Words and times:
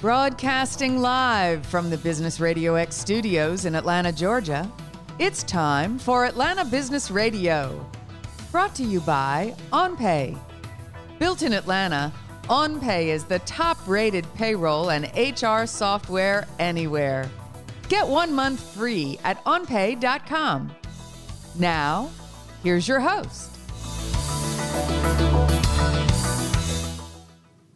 Broadcasting 0.00 1.02
live 1.02 1.66
from 1.66 1.90
the 1.90 1.98
Business 1.98 2.40
Radio 2.40 2.76
X 2.76 2.96
studios 2.96 3.66
in 3.66 3.74
Atlanta, 3.74 4.10
Georgia, 4.10 4.66
it's 5.18 5.42
time 5.42 5.98
for 5.98 6.24
Atlanta 6.24 6.64
Business 6.64 7.10
Radio. 7.10 7.86
Brought 8.50 8.74
to 8.76 8.82
you 8.82 9.02
by 9.02 9.54
OnPay. 9.74 10.38
Built 11.18 11.42
in 11.42 11.52
Atlanta, 11.52 12.10
OnPay 12.44 13.08
is 13.08 13.24
the 13.24 13.40
top 13.40 13.76
rated 13.86 14.24
payroll 14.36 14.90
and 14.90 15.04
HR 15.14 15.66
software 15.66 16.48
anywhere. 16.58 17.28
Get 17.90 18.08
one 18.08 18.32
month 18.32 18.62
free 18.74 19.18
at 19.22 19.44
onpay.com. 19.44 20.72
Now, 21.58 22.08
here's 22.62 22.88
your 22.88 23.00
host. 23.00 23.59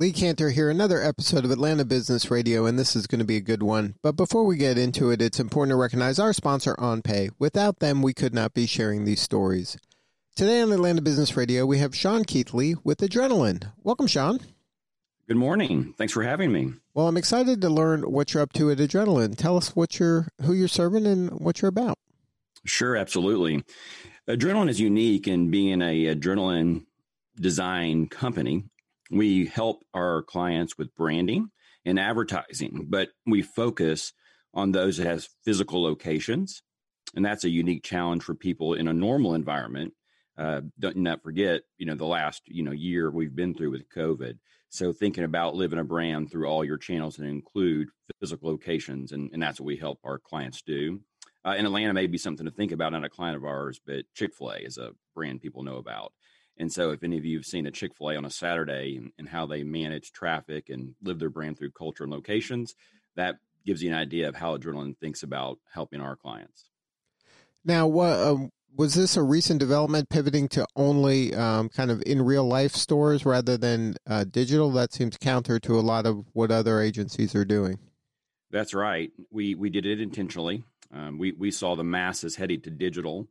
Lee 0.05 0.13
Kantor 0.13 0.51
here, 0.51 0.69
another 0.69 1.03
episode 1.03 1.47
of 1.47 1.51
Atlanta 1.51 1.83
Business 1.83 2.31
Radio, 2.31 2.67
and 2.67 2.79
this 2.79 2.95
is 2.95 3.07
going 3.07 3.21
to 3.21 3.25
be 3.25 3.39
a 3.39 3.41
good 3.41 3.63
one. 3.63 3.95
But 4.03 4.17
before 4.17 4.45
we 4.45 4.59
get 4.59 4.77
into 4.77 5.11
it, 5.11 5.23
it's 5.23 5.41
important 5.41 5.71
to 5.71 5.77
recognize 5.77 6.19
our 6.19 6.35
sponsor, 6.35 6.75
OnPay. 6.75 7.31
Without 7.39 7.79
them, 7.79 8.03
we 8.03 8.13
could 8.13 8.35
not 8.35 8.53
be 8.53 8.67
sharing 8.67 9.07
these 9.07 9.23
stories. 9.23 9.79
Today 10.37 10.61
on 10.61 10.73
Atlanta 10.73 11.01
Business 11.01 11.39
Radio, 11.39 11.65
we 11.65 11.79
have 11.79 11.97
Sean 11.97 12.23
Keathley 12.23 12.75
with 12.85 12.99
Adrenaline. 12.99 13.73
Welcome, 13.83 14.07
Sean. 14.07 14.41
Good 15.27 15.39
morning. 15.39 15.95
Thanks 15.97 16.13
for 16.13 16.23
having 16.23 16.53
me. 16.53 16.75
Well, 16.93 17.09
I'm 17.09 17.17
excited 17.17 17.63
to 17.63 17.71
learn 17.71 18.03
what 18.03 18.35
you're 18.35 18.43
up 18.43 18.53
to 18.53 18.71
at 18.71 18.77
Adrenaline. 18.77 19.39
Tell 19.39 19.57
us 19.57 19.75
what 19.75 19.99
you're, 19.99 20.29
who 20.43 20.53
you're 20.53 20.69
serving, 20.69 21.07
and 21.07 21.31
what 21.31 21.63
you're 21.63 21.71
about. 21.71 21.97
Sure, 22.67 22.95
absolutely. 22.95 23.65
Adrenaline 24.29 24.69
is 24.69 24.79
unique 24.79 25.27
in 25.27 25.51
being 25.51 25.81
a 25.81 26.15
adrenaline 26.15 26.85
design 27.41 28.07
company 28.07 28.65
we 29.11 29.47
help 29.47 29.85
our 29.95 30.23
clients 30.23 30.79
with 30.79 30.95
branding 30.95 31.51
and 31.85 31.99
advertising, 31.99 32.87
but 32.89 33.11
we 33.27 33.43
focus 33.43 34.13
on 34.55 34.73
those 34.73 34.97
that 34.97 35.07
has 35.07 35.29
physical 35.45 35.83
locations. 35.83 36.63
And 37.15 37.25
that's 37.25 37.45
a 37.45 37.51
unique 37.51 37.85
challenge 37.85 38.23
for 38.23 38.35
people 38.35 38.75
in 38.75 38.89
a 38.89 38.93
normal 38.93 39.35
environment. 39.35 39.93
Uh, 40.37 40.63
don't 40.81 40.97
not 40.97 41.23
forget, 41.23 41.63
you 41.79 41.87
know, 41.87 41.95
the 41.95 42.07
last, 42.07 42.43
you 42.47 42.65
know, 42.65 42.73
year 42.73 43.11
we've 43.11 43.37
been 43.37 43.55
through 43.55 43.71
with 43.71 43.89
COVID. 43.95 44.39
So 44.69 44.93
thinking 44.93 45.23
about 45.23 45.55
living 45.55 45.79
a 45.79 45.85
brand 45.85 46.31
through 46.31 46.49
all 46.49 46.65
your 46.65 46.79
channels 46.79 47.19
and 47.19 47.29
include 47.29 47.89
physical 48.21 48.51
locations. 48.51 49.13
And, 49.13 49.31
and 49.33 49.41
that's 49.41 49.61
what 49.61 49.67
we 49.67 49.77
help 49.77 50.01
our 50.03 50.19
clients 50.19 50.63
do. 50.63 51.01
Uh, 51.47 51.55
in 51.57 51.67
Atlanta 51.67 51.93
may 51.93 52.07
be 52.07 52.19
something 52.19 52.47
to 52.47 52.53
think 52.53 52.73
about, 52.73 52.93
not 52.93 53.05
a 53.05 53.09
client 53.09 53.37
of 53.37 53.45
ours, 53.45 53.81
but 53.87 54.07
Chick-fil-A 54.15 54.61
is 54.61 54.79
a 54.79 54.91
brand 55.15 55.41
people 55.43 55.63
know 55.63 55.77
about. 55.77 56.13
And 56.57 56.73
so, 56.73 56.91
if 56.91 57.03
any 57.03 57.19
of 57.19 57.25
you 57.25 57.39
have 57.39 57.47
seen 57.47 57.67
a 57.67 57.71
Chick 57.71 57.97
fil 57.97 58.11
A 58.11 58.17
on 58.17 58.25
a 58.25 58.31
Saturday 58.31 58.97
and, 58.97 59.11
and, 59.19 59.29
how 59.29 59.45
they 59.45 59.65
manage 59.65 60.13
traffic 60.13 60.69
and 60.69 60.95
live 61.03 61.19
their 61.19 61.31
brand 61.31 61.59
through 61.59 61.73
culture 61.73 62.05
and 62.05 62.13
locations, 62.13 62.75
that 63.17 63.37
gives 63.67 63.83
you 63.83 63.91
an 63.91 63.97
idea 63.97 64.29
of 64.29 64.37
how 64.37 64.57
Adrenaline 64.57 64.97
thinks 64.99 65.23
about 65.23 65.59
helping 65.73 66.01
our 66.01 66.17
clients. 66.17 66.71
Now, 67.65 67.87
what 67.87 68.19
um, 68.21 68.51
was 68.77 68.95
this 68.95 69.17
a 69.17 69.23
recent 69.23 69.61
development 69.61 70.09
pivoting 70.09 70.49
to 70.49 70.67
only 70.77 71.35
um, 71.35 71.69
kind 71.69 71.91
of 71.91 72.03
in 72.07 72.23
real 72.23 72.47
life 72.47 72.73
stores 72.73 73.25
rather 73.25 73.57
than 73.57 73.97
uh, 74.07 74.25
digital? 74.25 74.71
That 74.71 74.93
seems 74.93 75.17
counter 75.17 75.59
to 75.61 75.79
a 75.79 75.81
lot 75.81 76.07
of 76.07 76.25
what 76.33 76.51
other 76.51 76.81
agencies 76.81 77.35
are 77.35 77.45
doing. 77.45 77.79
That's 78.51 78.75
right. 78.75 79.11
We 79.31 79.55
we 79.55 79.71
did 79.71 79.87
it 79.87 80.01
intentionally. 80.01 80.65
Um, 80.93 81.19
we 81.19 81.33
we 81.33 81.51
saw 81.51 81.75
the 81.75 81.85
masses 81.85 82.37
heading 82.37 82.61
to 82.63 82.71
digital, 82.71 83.29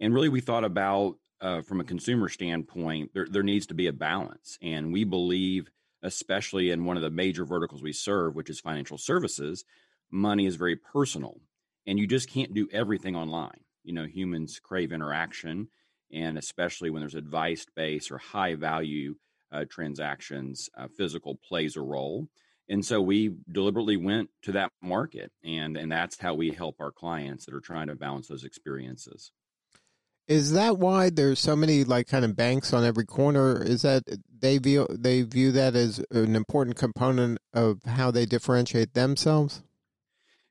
and 0.00 0.14
really 0.14 0.28
we 0.28 0.40
thought 0.40 0.64
about 0.64 1.16
uh, 1.42 1.60
from 1.60 1.80
a 1.80 1.84
consumer 1.84 2.28
standpoint, 2.28 3.10
there, 3.12 3.26
there 3.28 3.42
needs 3.42 3.66
to 3.66 3.74
be 3.74 3.88
a 3.88 3.92
balance. 3.92 4.56
And 4.62 4.92
we 4.92 5.04
believe, 5.04 5.68
especially 6.02 6.70
in 6.70 6.84
one 6.84 6.96
of 6.96 7.02
the 7.02 7.10
major 7.10 7.44
verticals 7.44 7.82
we 7.82 7.92
serve, 7.92 8.34
which 8.34 8.48
is 8.48 8.60
financial 8.60 8.96
services, 8.96 9.64
money 10.10 10.46
is 10.46 10.56
very 10.56 10.76
personal. 10.76 11.40
And 11.86 11.98
you 11.98 12.06
just 12.06 12.30
can't 12.30 12.54
do 12.54 12.68
everything 12.72 13.16
online. 13.16 13.60
You 13.82 13.92
know, 13.92 14.06
humans 14.06 14.60
crave 14.62 14.92
interaction. 14.92 15.68
And 16.12 16.38
especially 16.38 16.90
when 16.90 17.00
there's 17.00 17.16
advice 17.16 17.66
based 17.74 18.12
or 18.12 18.18
high 18.18 18.54
value 18.54 19.16
uh, 19.50 19.64
transactions, 19.68 20.70
uh, 20.78 20.86
physical 20.96 21.34
plays 21.34 21.76
a 21.76 21.80
role. 21.80 22.28
And 22.68 22.84
so 22.84 23.00
we 23.00 23.34
deliberately 23.50 23.96
went 23.96 24.30
to 24.42 24.52
that 24.52 24.70
market. 24.80 25.32
And, 25.44 25.76
and 25.76 25.90
that's 25.90 26.18
how 26.18 26.34
we 26.34 26.52
help 26.52 26.76
our 26.78 26.92
clients 26.92 27.46
that 27.46 27.54
are 27.54 27.60
trying 27.60 27.88
to 27.88 27.96
balance 27.96 28.28
those 28.28 28.44
experiences. 28.44 29.32
Is 30.28 30.52
that 30.52 30.78
why 30.78 31.10
there's 31.10 31.40
so 31.40 31.56
many 31.56 31.84
like 31.84 32.06
kind 32.06 32.24
of 32.24 32.36
banks 32.36 32.72
on 32.72 32.84
every 32.84 33.04
corner? 33.04 33.60
Is 33.62 33.82
that 33.82 34.04
they 34.38 34.58
view 34.58 34.86
they 34.90 35.22
view 35.22 35.52
that 35.52 35.74
as 35.74 36.04
an 36.10 36.36
important 36.36 36.76
component 36.76 37.38
of 37.52 37.82
how 37.84 38.10
they 38.10 38.26
differentiate 38.26 38.94
themselves? 38.94 39.62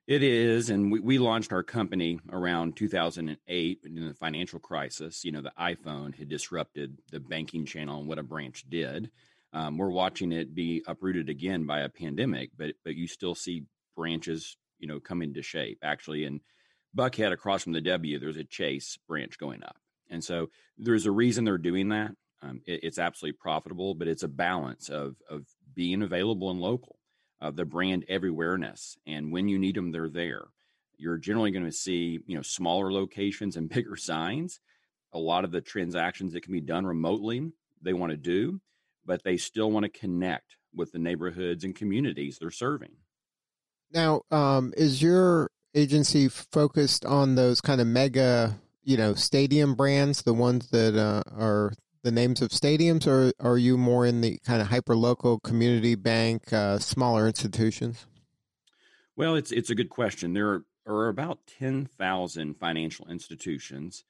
It 0.06 0.22
is, 0.24 0.68
and 0.68 0.90
we, 0.90 0.98
we 0.98 1.18
launched 1.18 1.52
our 1.52 1.62
company 1.62 2.18
around 2.30 2.76
2008 2.76 3.80
in 3.84 4.08
the 4.08 4.14
financial 4.14 4.58
crisis. 4.58 5.24
You 5.24 5.30
know, 5.30 5.42
the 5.42 5.52
iPhone 5.58 6.14
had 6.14 6.28
disrupted 6.28 6.98
the 7.10 7.20
banking 7.20 7.64
channel 7.64 8.00
and 8.00 8.08
what 8.08 8.18
a 8.18 8.24
branch 8.24 8.64
did. 8.68 9.10
Um, 9.52 9.78
we're 9.78 9.90
watching 9.90 10.32
it 10.32 10.54
be 10.54 10.82
uprooted 10.86 11.28
again 11.28 11.66
by 11.66 11.80
a 11.80 11.88
pandemic, 11.88 12.50
but 12.58 12.74
but 12.84 12.96
you 12.96 13.06
still 13.06 13.34
see 13.34 13.64
branches, 13.96 14.56
you 14.78 14.88
know, 14.88 14.98
come 14.98 15.22
into 15.22 15.40
shape. 15.42 15.78
Actually, 15.82 16.24
and 16.24 16.40
Buckhead 16.96 17.32
across 17.32 17.62
from 17.64 17.72
the 17.72 17.80
W, 17.80 18.18
there's 18.18 18.36
a 18.36 18.44
Chase 18.44 18.98
branch 19.08 19.38
going 19.38 19.62
up. 19.62 19.76
And 20.10 20.22
so 20.22 20.48
there's 20.76 21.06
a 21.06 21.10
reason 21.10 21.44
they're 21.44 21.58
doing 21.58 21.88
that. 21.88 22.12
Um, 22.42 22.60
it, 22.66 22.80
it's 22.82 22.98
absolutely 22.98 23.38
profitable, 23.40 23.94
but 23.94 24.08
it's 24.08 24.22
a 24.22 24.28
balance 24.28 24.88
of, 24.88 25.16
of 25.28 25.46
being 25.74 26.02
available 26.02 26.50
and 26.50 26.60
local, 26.60 26.96
of 27.40 27.56
the 27.56 27.64
brand 27.64 28.04
everywhereness. 28.10 28.96
And 29.06 29.32
when 29.32 29.48
you 29.48 29.58
need 29.58 29.74
them, 29.74 29.90
they're 29.90 30.10
there. 30.10 30.44
You're 30.98 31.18
generally 31.18 31.50
going 31.50 31.64
to 31.64 31.72
see, 31.72 32.20
you 32.26 32.36
know, 32.36 32.42
smaller 32.42 32.92
locations 32.92 33.56
and 33.56 33.68
bigger 33.74 33.96
signs. 33.96 34.60
A 35.14 35.18
lot 35.18 35.44
of 35.44 35.50
the 35.50 35.60
transactions 35.60 36.32
that 36.32 36.42
can 36.42 36.52
be 36.52 36.60
done 36.60 36.86
remotely, 36.86 37.52
they 37.82 37.92
want 37.92 38.10
to 38.10 38.16
do, 38.16 38.60
but 39.04 39.22
they 39.22 39.36
still 39.36 39.70
want 39.70 39.84
to 39.84 40.00
connect 40.00 40.56
with 40.74 40.92
the 40.92 40.98
neighborhoods 40.98 41.64
and 41.64 41.74
communities 41.74 42.38
they're 42.38 42.50
serving. 42.50 42.92
Now, 43.92 44.22
um, 44.30 44.72
is 44.76 45.02
your 45.02 45.50
agency 45.74 46.28
focused 46.28 47.04
on 47.04 47.34
those 47.34 47.60
kind 47.60 47.80
of 47.80 47.86
mega, 47.86 48.58
you 48.84 48.96
know, 48.96 49.14
stadium 49.14 49.74
brands, 49.74 50.22
the 50.22 50.34
ones 50.34 50.68
that 50.70 50.96
uh, 50.96 51.22
are 51.36 51.72
the 52.02 52.10
names 52.10 52.42
of 52.42 52.50
stadiums, 52.50 53.06
or 53.06 53.32
are 53.40 53.58
you 53.58 53.76
more 53.76 54.04
in 54.04 54.20
the 54.20 54.38
kind 54.44 54.60
of 54.60 54.68
hyper 54.68 54.96
local 54.96 55.38
community 55.40 55.94
bank, 55.94 56.52
uh, 56.52 56.78
smaller 56.78 57.26
institutions? 57.26 58.06
Well, 59.16 59.34
it's 59.34 59.52
it's 59.52 59.70
a 59.70 59.74
good 59.74 59.90
question. 59.90 60.32
There 60.32 60.62
are 60.86 61.08
about 61.08 61.46
ten 61.46 61.86
thousand 61.86 62.54
financial 62.54 63.06
institutions. 63.08 64.04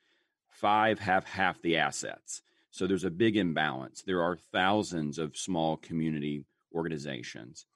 Five 0.49 1.01
have 1.01 1.25
half 1.25 1.61
the 1.61 1.77
assets, 1.77 2.41
so 2.71 2.87
there's 2.87 3.05
a 3.05 3.11
big 3.11 3.37
imbalance. 3.37 4.03
There 4.03 4.23
are 4.23 4.37
thousands 4.37 5.19
of 5.19 5.37
small 5.37 5.77
community 5.77 6.45
organizations. 6.75 7.67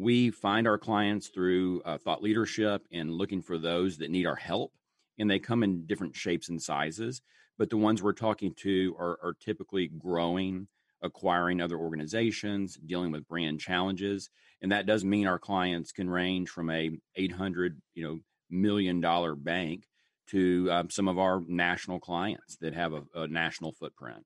We 0.00 0.30
find 0.30 0.66
our 0.66 0.78
clients 0.78 1.28
through 1.28 1.82
uh, 1.82 1.98
thought 1.98 2.22
leadership 2.22 2.86
and 2.90 3.12
looking 3.12 3.42
for 3.42 3.58
those 3.58 3.98
that 3.98 4.10
need 4.10 4.24
our 4.24 4.34
help. 4.34 4.72
And 5.18 5.30
they 5.30 5.38
come 5.38 5.62
in 5.62 5.84
different 5.84 6.16
shapes 6.16 6.48
and 6.48 6.60
sizes. 6.60 7.20
But 7.58 7.68
the 7.68 7.76
ones 7.76 8.02
we're 8.02 8.14
talking 8.14 8.54
to 8.62 8.96
are, 8.98 9.18
are 9.22 9.36
typically 9.38 9.88
growing, 9.88 10.68
acquiring 11.02 11.60
other 11.60 11.76
organizations, 11.76 12.78
dealing 12.86 13.12
with 13.12 13.28
brand 13.28 13.60
challenges. 13.60 14.30
And 14.62 14.72
that 14.72 14.86
does 14.86 15.04
mean 15.04 15.26
our 15.26 15.38
clients 15.38 15.92
can 15.92 16.08
range 16.08 16.48
from 16.48 16.70
a 16.70 16.92
800, 17.16 17.78
you 17.92 18.02
know, 18.02 18.20
million 18.48 19.02
dollar 19.02 19.34
bank 19.34 19.84
to 20.28 20.66
um, 20.72 20.88
some 20.88 21.08
of 21.08 21.18
our 21.18 21.42
national 21.46 22.00
clients 22.00 22.56
that 22.62 22.72
have 22.72 22.94
a, 22.94 23.02
a 23.14 23.28
national 23.28 23.72
footprint. 23.72 24.24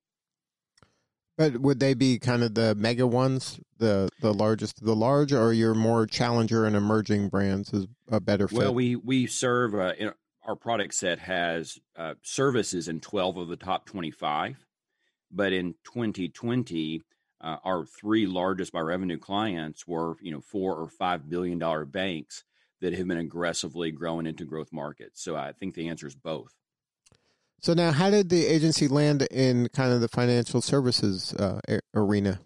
But 1.37 1.59
would 1.59 1.81
they 1.81 1.95
be 1.95 2.19
kind 2.19 2.45
of 2.45 2.55
the 2.55 2.75
mega 2.75 3.07
ones, 3.07 3.59
the 3.79 4.09
the 4.21 4.33
largest 4.33 4.85
the 4.85 4.95
large, 4.95 5.33
or 5.33 5.53
your 5.53 5.75
more 5.75 6.07
challenger 6.07 6.65
and 6.65 6.77
emerging 6.77 7.29
brands 7.29 7.73
is 7.73 7.87
a 8.09 8.21
better 8.21 8.47
fit? 8.47 8.59
Well, 8.59 8.75
we 8.75 8.97
we 8.97 9.27
serve 9.27 9.75
uh, 9.75 9.95
our 10.45 10.55
product 10.57 10.95
set 10.95 11.19
has 11.19 11.79
uh, 11.97 12.15
services 12.23 12.87
in 12.87 13.01
twelve 13.01 13.37
of 13.37 13.49
the 13.49 13.57
top 13.57 13.87
twenty 13.87 14.13
five, 14.13 14.65
but 15.31 15.53
in 15.53 15.75
twenty 15.85 16.29
twenty. 16.29 17.03
Uh, 17.41 17.59
our 17.63 17.85
three 17.85 18.27
largest 18.27 18.73
by 18.73 18.81
revenue 18.81 19.19
clients 19.19 19.87
were, 19.87 20.17
you 20.23 20.33
know, 20.33 20.41
four 20.41 20.77
or 20.77 20.89
five 20.89 21.29
billion 21.29 21.59
dollar 21.59 21.85
banks 21.85 22.43
that 22.81 22.95
have 22.95 23.07
been 23.07 23.19
aggressively 23.19 23.91
growing 23.91 24.27
into 24.27 24.47
growth 24.47 24.73
markets. 24.73 25.23
So 25.23 25.37
I 25.37 25.53
think 25.53 25.75
the 25.75 25.89
answer 25.89 26.07
is 26.07 26.15
both. 26.15 26.55
So 27.61 27.73
now, 27.75 27.93
how 27.93 28.11
did 28.11 28.29
the 28.29 28.47
agency 28.47 28.89
land 28.89 29.23
in 29.31 29.69
kind 29.71 29.93
of 29.93 30.01
the 30.01 30.09
financial 30.09 30.61
services 30.61 31.33
uh, 31.35 31.61
arena? 31.95 32.41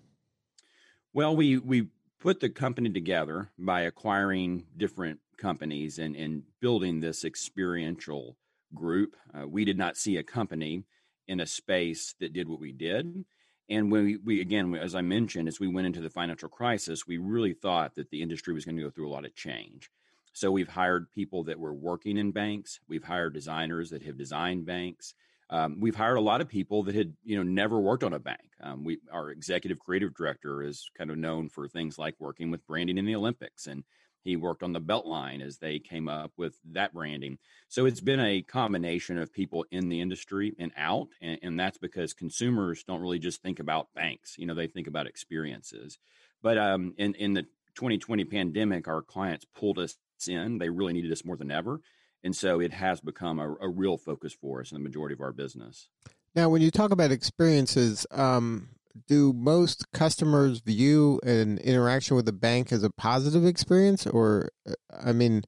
Well, 1.12 1.34
we 1.34 1.58
we 1.58 1.88
put 2.20 2.40
the 2.40 2.50
company 2.50 2.90
together 2.90 3.50
by 3.58 3.82
acquiring 3.82 4.66
different 4.76 5.20
companies 5.36 5.98
and 5.98 6.14
and 6.14 6.42
building 6.60 7.00
this 7.00 7.24
experiential 7.24 8.36
group. 8.74 9.16
Uh, 9.34 9.48
we 9.48 9.64
did 9.64 9.78
not 9.78 9.96
see 9.96 10.16
a 10.16 10.22
company 10.22 10.84
in 11.26 11.40
a 11.40 11.46
space 11.46 12.14
that 12.20 12.32
did 12.32 12.48
what 12.48 12.60
we 12.60 12.72
did, 12.72 13.24
And 13.68 13.92
when 13.92 14.04
we, 14.04 14.16
we 14.16 14.40
again, 14.40 14.74
as 14.74 14.94
I 14.94 15.02
mentioned, 15.02 15.46
as 15.48 15.60
we 15.60 15.68
went 15.68 15.86
into 15.86 16.00
the 16.00 16.10
financial 16.10 16.48
crisis, 16.48 17.06
we 17.06 17.18
really 17.18 17.52
thought 17.52 17.94
that 17.96 18.10
the 18.10 18.22
industry 18.22 18.54
was 18.54 18.64
going 18.64 18.76
to 18.76 18.82
go 18.82 18.90
through 18.90 19.08
a 19.08 19.12
lot 19.12 19.26
of 19.26 19.34
change. 19.34 19.90
So 20.38 20.52
we've 20.52 20.68
hired 20.68 21.10
people 21.10 21.42
that 21.44 21.58
were 21.58 21.74
working 21.74 22.16
in 22.16 22.30
banks. 22.30 22.78
We've 22.86 23.02
hired 23.02 23.34
designers 23.34 23.90
that 23.90 24.04
have 24.04 24.16
designed 24.16 24.66
banks. 24.66 25.14
Um, 25.50 25.80
we've 25.80 25.96
hired 25.96 26.16
a 26.16 26.20
lot 26.20 26.40
of 26.40 26.48
people 26.48 26.84
that 26.84 26.94
had 26.94 27.12
you 27.24 27.36
know 27.36 27.42
never 27.42 27.80
worked 27.80 28.04
on 28.04 28.12
a 28.12 28.20
bank. 28.20 28.52
Um, 28.62 28.84
we 28.84 28.98
our 29.10 29.30
executive 29.30 29.80
creative 29.80 30.14
director 30.14 30.62
is 30.62 30.88
kind 30.96 31.10
of 31.10 31.18
known 31.18 31.48
for 31.48 31.66
things 31.66 31.98
like 31.98 32.14
working 32.20 32.52
with 32.52 32.66
branding 32.68 32.98
in 32.98 33.04
the 33.04 33.16
Olympics, 33.16 33.66
and 33.66 33.82
he 34.22 34.36
worked 34.36 34.62
on 34.62 34.72
the 34.72 34.80
Beltline 34.80 35.42
as 35.44 35.58
they 35.58 35.80
came 35.80 36.06
up 36.06 36.30
with 36.36 36.54
that 36.72 36.94
branding. 36.94 37.38
So 37.68 37.86
it's 37.86 38.00
been 38.00 38.20
a 38.20 38.42
combination 38.42 39.18
of 39.18 39.32
people 39.32 39.64
in 39.72 39.88
the 39.88 40.00
industry 40.00 40.54
and 40.56 40.70
out, 40.76 41.08
and, 41.20 41.40
and 41.42 41.58
that's 41.58 41.78
because 41.78 42.12
consumers 42.12 42.84
don't 42.84 43.00
really 43.00 43.18
just 43.18 43.42
think 43.42 43.58
about 43.58 43.92
banks. 43.92 44.36
You 44.38 44.46
know, 44.46 44.54
they 44.54 44.68
think 44.68 44.86
about 44.86 45.08
experiences. 45.08 45.98
But 46.42 46.58
um, 46.58 46.94
in 46.96 47.14
in 47.14 47.34
the 47.34 47.42
2020 47.74 48.24
pandemic, 48.24 48.86
our 48.86 49.02
clients 49.02 49.44
pulled 49.56 49.80
us 49.80 49.96
in. 50.26 50.58
They 50.58 50.70
really 50.70 50.94
needed 50.94 51.12
us 51.12 51.24
more 51.24 51.36
than 51.36 51.52
ever. 51.52 51.80
And 52.24 52.34
so 52.34 52.60
it 52.60 52.72
has 52.72 53.00
become 53.00 53.38
a, 53.38 53.54
a 53.60 53.68
real 53.68 53.96
focus 53.96 54.32
for 54.32 54.60
us 54.60 54.72
in 54.72 54.76
the 54.76 54.82
majority 54.82 55.12
of 55.12 55.20
our 55.20 55.32
business. 55.32 55.88
Now, 56.34 56.48
when 56.48 56.62
you 56.62 56.70
talk 56.70 56.90
about 56.90 57.12
experiences, 57.12 58.06
um, 58.10 58.70
do 59.06 59.32
most 59.32 59.90
customers 59.92 60.60
view 60.60 61.20
an 61.22 61.58
interaction 61.58 62.16
with 62.16 62.28
a 62.28 62.32
bank 62.32 62.72
as 62.72 62.82
a 62.82 62.90
positive 62.90 63.44
experience? 63.44 64.06
Or, 64.06 64.50
uh, 64.68 64.72
I 64.92 65.12
mean, 65.12 65.42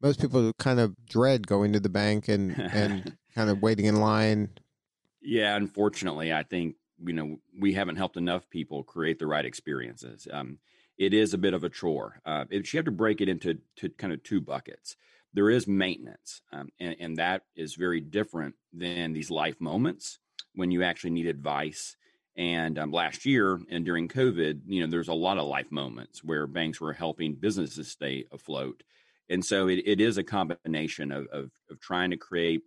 most 0.00 0.20
people 0.20 0.52
kind 0.58 0.80
of 0.80 0.94
dread 1.06 1.46
going 1.46 1.72
to 1.72 1.80
the 1.80 1.88
bank 1.88 2.28
and, 2.28 2.58
and 2.58 3.16
kind 3.34 3.50
of 3.50 3.62
waiting 3.62 3.84
in 3.84 3.96
line. 3.96 4.50
Yeah, 5.20 5.56
unfortunately, 5.56 6.32
I 6.32 6.42
think, 6.42 6.76
you 7.04 7.12
know, 7.12 7.38
we 7.58 7.74
haven't 7.74 7.96
helped 7.96 8.16
enough 8.16 8.48
people 8.50 8.82
create 8.82 9.18
the 9.18 9.26
right 9.26 9.44
experiences. 9.44 10.28
Um, 10.30 10.58
it 10.98 11.12
is 11.12 11.34
a 11.34 11.38
bit 11.38 11.54
of 11.54 11.64
a 11.64 11.68
chore. 11.68 12.20
Uh, 12.24 12.44
you 12.50 12.62
have 12.74 12.84
to 12.84 12.90
break 12.90 13.20
it 13.20 13.28
into 13.28 13.58
to 13.76 13.88
kind 13.90 14.12
of 14.12 14.22
two 14.22 14.40
buckets 14.40 14.96
there 15.34 15.50
is 15.50 15.66
maintenance, 15.66 16.40
um, 16.52 16.68
and, 16.78 16.96
and 17.00 17.16
that 17.16 17.42
is 17.56 17.74
very 17.74 18.00
different 18.00 18.54
than 18.72 19.12
these 19.12 19.30
life 19.30 19.60
moments 19.60 20.20
when 20.54 20.70
you 20.70 20.84
actually 20.84 21.10
need 21.10 21.26
advice. 21.26 21.96
And 22.36 22.78
um, 22.78 22.92
last 22.92 23.26
year 23.26 23.60
and 23.68 23.84
during 23.84 24.08
COVID, 24.08 24.60
you 24.66 24.80
know, 24.80 24.90
there's 24.90 25.08
a 25.08 25.14
lot 25.14 25.38
of 25.38 25.46
life 25.46 25.70
moments 25.70 26.22
where 26.22 26.46
banks 26.46 26.80
were 26.80 26.92
helping 26.92 27.34
businesses 27.34 27.90
stay 27.90 28.26
afloat. 28.32 28.82
And 29.28 29.44
so 29.44 29.68
it, 29.68 29.82
it 29.84 30.00
is 30.00 30.18
a 30.18 30.24
combination 30.24 31.10
of, 31.10 31.26
of, 31.32 31.50
of 31.70 31.80
trying 31.80 32.10
to 32.10 32.16
create 32.16 32.62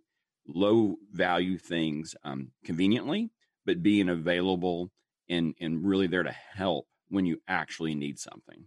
low 0.46 0.96
value 1.12 1.58
things 1.58 2.14
um, 2.24 2.50
conveniently, 2.64 3.30
but 3.64 3.82
being 3.82 4.08
available 4.08 4.90
and, 5.28 5.54
and 5.60 5.84
really 5.84 6.06
there 6.06 6.22
to 6.22 6.34
help 6.54 6.86
when 7.08 7.26
you 7.26 7.40
actually 7.48 7.94
need 7.94 8.18
something. 8.18 8.64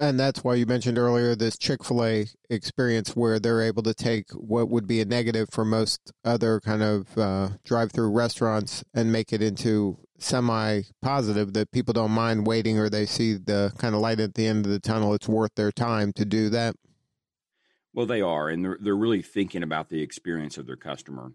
And 0.00 0.18
that's 0.18 0.42
why 0.42 0.54
you 0.54 0.64
mentioned 0.64 0.96
earlier 0.96 1.34
this 1.34 1.58
Chick 1.58 1.84
fil 1.84 2.02
A 2.02 2.26
experience 2.48 3.14
where 3.14 3.38
they're 3.38 3.60
able 3.60 3.82
to 3.82 3.92
take 3.92 4.30
what 4.30 4.70
would 4.70 4.86
be 4.86 5.02
a 5.02 5.04
negative 5.04 5.50
for 5.50 5.62
most 5.62 6.10
other 6.24 6.58
kind 6.58 6.82
of 6.82 7.18
uh, 7.18 7.50
drive 7.64 7.92
through 7.92 8.10
restaurants 8.10 8.82
and 8.94 9.12
make 9.12 9.30
it 9.30 9.42
into 9.42 9.98
semi 10.18 10.82
positive 11.02 11.52
that 11.52 11.70
people 11.70 11.92
don't 11.92 12.12
mind 12.12 12.46
waiting 12.46 12.78
or 12.78 12.88
they 12.88 13.04
see 13.04 13.34
the 13.34 13.74
kind 13.76 13.94
of 13.94 14.00
light 14.00 14.20
at 14.20 14.34
the 14.34 14.46
end 14.46 14.64
of 14.64 14.72
the 14.72 14.80
tunnel. 14.80 15.12
It's 15.12 15.28
worth 15.28 15.54
their 15.54 15.70
time 15.70 16.14
to 16.14 16.24
do 16.24 16.48
that. 16.48 16.76
Well, 17.92 18.06
they 18.06 18.22
are, 18.22 18.48
and 18.48 18.64
they're, 18.64 18.78
they're 18.80 18.96
really 18.96 19.20
thinking 19.20 19.62
about 19.62 19.90
the 19.90 20.00
experience 20.00 20.56
of 20.56 20.66
their 20.66 20.76
customer. 20.76 21.32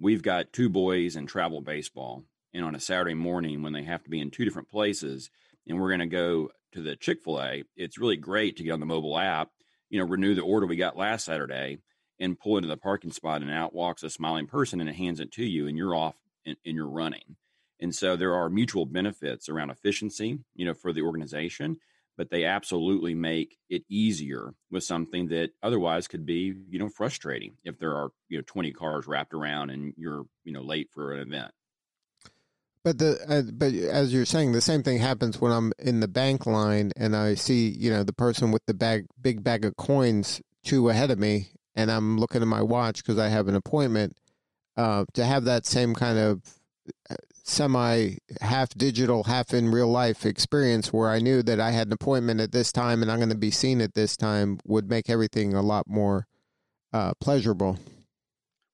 We've 0.00 0.22
got 0.22 0.52
two 0.52 0.68
boys 0.68 1.14
in 1.14 1.26
travel 1.26 1.60
baseball, 1.60 2.24
and 2.54 2.64
on 2.64 2.74
a 2.74 2.80
Saturday 2.80 3.14
morning 3.14 3.62
when 3.62 3.72
they 3.72 3.84
have 3.84 4.02
to 4.04 4.10
be 4.10 4.20
in 4.20 4.30
two 4.30 4.44
different 4.44 4.68
places, 4.68 5.30
and 5.66 5.78
we're 5.78 5.88
going 5.88 6.00
to 6.00 6.06
go 6.06 6.50
to 6.72 6.82
the 6.82 6.96
Chick 6.96 7.22
fil 7.22 7.40
A, 7.40 7.64
it's 7.76 7.98
really 7.98 8.16
great 8.16 8.56
to 8.56 8.62
get 8.62 8.72
on 8.72 8.80
the 8.80 8.86
mobile 8.86 9.18
app, 9.18 9.50
you 9.90 9.98
know, 9.98 10.06
renew 10.06 10.34
the 10.34 10.42
order 10.42 10.66
we 10.66 10.76
got 10.76 10.96
last 10.96 11.24
Saturday 11.24 11.78
and 12.20 12.38
pull 12.38 12.56
into 12.56 12.68
the 12.68 12.76
parking 12.76 13.12
spot 13.12 13.42
and 13.42 13.50
out 13.50 13.74
walks 13.74 14.02
a 14.02 14.10
smiling 14.10 14.46
person 14.46 14.80
and 14.80 14.88
it 14.88 14.96
hands 14.96 15.20
it 15.20 15.32
to 15.32 15.44
you 15.44 15.66
and 15.66 15.76
you're 15.76 15.94
off 15.94 16.16
and, 16.44 16.56
and 16.64 16.74
you're 16.74 16.88
running. 16.88 17.36
And 17.80 17.94
so 17.94 18.16
there 18.16 18.34
are 18.34 18.50
mutual 18.50 18.86
benefits 18.86 19.48
around 19.48 19.70
efficiency, 19.70 20.40
you 20.54 20.66
know, 20.66 20.74
for 20.74 20.92
the 20.92 21.02
organization, 21.02 21.78
but 22.16 22.30
they 22.30 22.44
absolutely 22.44 23.14
make 23.14 23.56
it 23.70 23.84
easier 23.88 24.52
with 24.70 24.82
something 24.82 25.28
that 25.28 25.50
otherwise 25.62 26.08
could 26.08 26.26
be, 26.26 26.54
you 26.68 26.78
know, 26.78 26.88
frustrating 26.88 27.54
if 27.64 27.78
there 27.78 27.94
are, 27.94 28.10
you 28.28 28.38
know, 28.38 28.44
20 28.44 28.72
cars 28.72 29.06
wrapped 29.06 29.32
around 29.32 29.70
and 29.70 29.94
you're, 29.96 30.24
you 30.44 30.52
know, 30.52 30.62
late 30.62 30.88
for 30.92 31.12
an 31.12 31.20
event. 31.20 31.52
But 32.84 32.98
the 32.98 33.18
uh, 33.28 33.42
but 33.52 33.74
as 33.74 34.12
you're 34.12 34.24
saying, 34.24 34.52
the 34.52 34.60
same 34.60 34.82
thing 34.82 34.98
happens 34.98 35.40
when 35.40 35.52
I'm 35.52 35.72
in 35.78 36.00
the 36.00 36.08
bank 36.08 36.46
line 36.46 36.92
and 36.96 37.14
I 37.14 37.34
see 37.34 37.68
you 37.68 37.90
know 37.90 38.02
the 38.02 38.12
person 38.12 38.50
with 38.50 38.64
the 38.66 38.74
bag 38.74 39.06
big 39.20 39.42
bag 39.42 39.64
of 39.64 39.76
coins 39.76 40.40
two 40.64 40.88
ahead 40.88 41.10
of 41.10 41.18
me, 41.18 41.48
and 41.74 41.90
I'm 41.90 42.18
looking 42.18 42.42
at 42.42 42.48
my 42.48 42.62
watch 42.62 43.02
because 43.02 43.18
I 43.18 43.28
have 43.28 43.48
an 43.48 43.54
appointment. 43.54 44.16
Uh, 44.76 45.04
to 45.12 45.24
have 45.24 45.42
that 45.44 45.66
same 45.66 45.92
kind 45.92 46.16
of 46.18 46.40
uh, 47.10 47.16
semi 47.42 48.14
half 48.40 48.68
digital, 48.70 49.24
half 49.24 49.52
in 49.52 49.70
real 49.70 49.88
life 49.88 50.24
experience 50.24 50.92
where 50.92 51.10
I 51.10 51.18
knew 51.18 51.42
that 51.42 51.58
I 51.58 51.72
had 51.72 51.88
an 51.88 51.94
appointment 51.94 52.40
at 52.40 52.52
this 52.52 52.70
time 52.70 53.02
and 53.02 53.10
I'm 53.10 53.18
going 53.18 53.30
to 53.30 53.34
be 53.34 53.50
seen 53.50 53.80
at 53.80 53.94
this 53.94 54.16
time 54.16 54.60
would 54.64 54.88
make 54.88 55.10
everything 55.10 55.54
a 55.54 55.62
lot 55.62 55.88
more 55.88 56.26
uh, 56.92 57.12
pleasurable. 57.20 57.78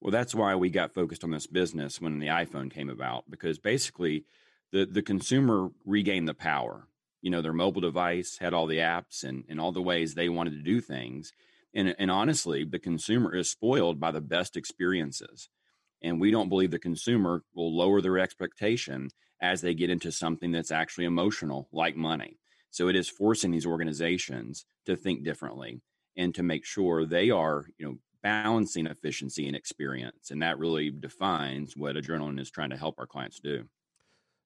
Well, 0.04 0.10
that's 0.10 0.34
why 0.34 0.54
we 0.54 0.68
got 0.68 0.92
focused 0.92 1.24
on 1.24 1.30
this 1.30 1.46
business 1.46 1.98
when 1.98 2.18
the 2.18 2.26
iPhone 2.26 2.70
came 2.70 2.90
about, 2.90 3.24
because 3.30 3.58
basically 3.58 4.26
the, 4.70 4.84
the 4.84 5.00
consumer 5.00 5.70
regained 5.86 6.28
the 6.28 6.34
power. 6.34 6.88
You 7.22 7.30
know, 7.30 7.40
their 7.40 7.54
mobile 7.54 7.80
device 7.80 8.36
had 8.38 8.52
all 8.52 8.66
the 8.66 8.80
apps 8.80 9.24
and, 9.24 9.44
and 9.48 9.58
all 9.58 9.72
the 9.72 9.80
ways 9.80 10.12
they 10.12 10.28
wanted 10.28 10.50
to 10.50 10.62
do 10.62 10.82
things. 10.82 11.32
And, 11.74 11.96
and 11.98 12.10
honestly, 12.10 12.64
the 12.64 12.78
consumer 12.78 13.34
is 13.34 13.50
spoiled 13.50 13.98
by 13.98 14.10
the 14.10 14.20
best 14.20 14.58
experiences. 14.58 15.48
And 16.02 16.20
we 16.20 16.30
don't 16.30 16.50
believe 16.50 16.70
the 16.70 16.78
consumer 16.78 17.42
will 17.54 17.74
lower 17.74 18.02
their 18.02 18.18
expectation 18.18 19.08
as 19.40 19.62
they 19.62 19.72
get 19.72 19.88
into 19.88 20.12
something 20.12 20.52
that's 20.52 20.70
actually 20.70 21.06
emotional, 21.06 21.70
like 21.72 21.96
money. 21.96 22.38
So 22.70 22.88
it 22.88 22.96
is 22.96 23.08
forcing 23.08 23.52
these 23.52 23.64
organizations 23.64 24.66
to 24.84 24.96
think 24.96 25.24
differently 25.24 25.80
and 26.14 26.34
to 26.34 26.42
make 26.42 26.66
sure 26.66 27.06
they 27.06 27.30
are, 27.30 27.64
you 27.78 27.86
know, 27.86 27.96
balancing 28.24 28.86
efficiency 28.86 29.46
and 29.46 29.54
experience. 29.54 30.30
And 30.30 30.42
that 30.42 30.58
really 30.58 30.90
defines 30.90 31.76
what 31.76 31.94
Adrenaline 31.94 32.40
is 32.40 32.50
trying 32.50 32.70
to 32.70 32.76
help 32.76 32.96
our 32.98 33.06
clients 33.06 33.38
do. 33.38 33.66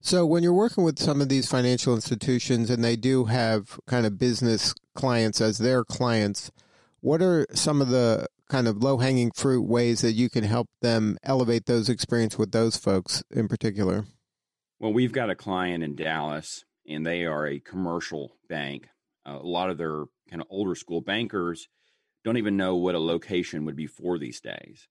So, 0.01 0.27
when 0.27 0.43
you're 0.43 0.53
working 0.53 0.85
with 0.85 0.99
some 0.99 1.21
of 1.21 1.29
these 1.29 1.49
financial 1.49 1.95
institutions 1.95 2.71
and 2.71 2.85
they 2.85 2.97
do 2.97 3.25
have 3.25 3.81
kind 3.87 4.05
of 4.07 4.19
business 4.19 4.75
clients 4.95 5.41
as 5.41 5.59
their 5.59 5.85
clients, 5.85 6.53
what 7.01 7.23
are 7.23 7.47
some 7.53 7.81
of 7.81 7.89
the 7.89 8.27
kind 8.49 8.69
of 8.69 8.83
low 8.83 8.99
hanging 8.99 9.31
fruit 9.33 9.63
ways 9.63 10.01
that 10.03 10.13
you 10.13 10.31
can 10.31 10.45
help 10.45 10.69
them 10.83 11.19
elevate 11.23 11.67
those 11.67 11.89
experience 11.89 12.39
with 12.39 12.53
those 12.53 12.77
folks 12.77 13.23
in 13.31 13.49
particular? 13.49 14.05
Well, 14.79 14.93
we've 14.93 15.13
got 15.13 15.31
a 15.31 15.35
client 15.35 15.83
in 15.83 15.97
Dallas, 15.97 16.65
and 16.89 17.05
they 17.05 17.25
are 17.25 17.47
a 17.47 17.59
commercial 17.59 18.33
bank. 18.49 18.89
Uh, 19.27 19.39
a 19.41 19.47
lot 19.47 19.71
of 19.71 19.79
their 19.79 20.05
kind 20.31 20.41
of 20.41 20.47
older 20.49 20.77
school 20.77 21.01
bankers 21.01 21.69
don't 22.25 22.37
even 22.37 22.57
know 22.57 22.77
what 22.77 22.95
a 22.95 22.99
location 22.99 23.65
would 23.65 23.77
be 23.77 23.87
for 23.87 24.19
these 24.19 24.41
days. 24.41 24.89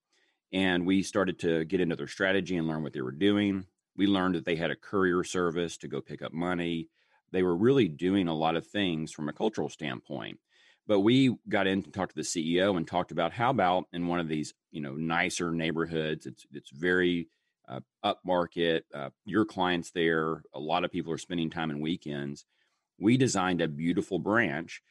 And 0.53 0.85
we 0.85 1.03
started 1.03 1.39
to 1.39 1.65
get 1.65 1.81
into 1.81 1.95
their 1.95 2.07
strategy 2.07 2.57
and 2.57 2.67
learn 2.67 2.83
what 2.83 2.93
they 2.93 3.01
were 3.01 3.11
doing. 3.11 3.65
We 3.95 4.07
learned 4.07 4.35
that 4.35 4.45
they 4.45 4.55
had 4.55 4.71
a 4.71 4.75
courier 4.75 5.23
service 5.23 5.77
to 5.77 5.87
go 5.87 6.01
pick 6.01 6.21
up 6.21 6.33
money. 6.33 6.89
They 7.31 7.43
were 7.43 7.55
really 7.55 7.87
doing 7.87 8.27
a 8.27 8.35
lot 8.35 8.55
of 8.55 8.65
things 8.65 9.11
from 9.11 9.27
a 9.27 9.33
cultural 9.33 9.69
standpoint. 9.69 10.39
But 10.87 11.01
we 11.01 11.35
got 11.49 11.67
in 11.67 11.83
to 11.83 11.91
talk 11.91 12.09
to 12.09 12.15
the 12.15 12.21
CEO 12.21 12.77
and 12.77 12.87
talked 12.87 13.11
about 13.11 13.33
how 13.33 13.49
about 13.49 13.85
in 13.91 14.07
one 14.07 14.21
of 14.21 14.29
these, 14.29 14.53
you 14.71 14.79
know, 14.79 14.93
nicer 14.93 15.51
neighborhoods. 15.51 16.25
It's 16.25 16.45
it's 16.53 16.69
very 16.69 17.27
uh, 17.67 17.81
upmarket. 18.05 18.83
Uh, 18.93 19.09
your 19.25 19.43
clients 19.43 19.91
there. 19.91 20.43
A 20.53 20.59
lot 20.59 20.85
of 20.85 20.91
people 20.91 21.11
are 21.11 21.17
spending 21.17 21.49
time 21.49 21.71
in 21.71 21.81
weekends. 21.81 22.45
We 22.97 23.17
designed 23.17 23.61
a 23.61 23.67
beautiful 23.67 24.17
branch 24.17 24.81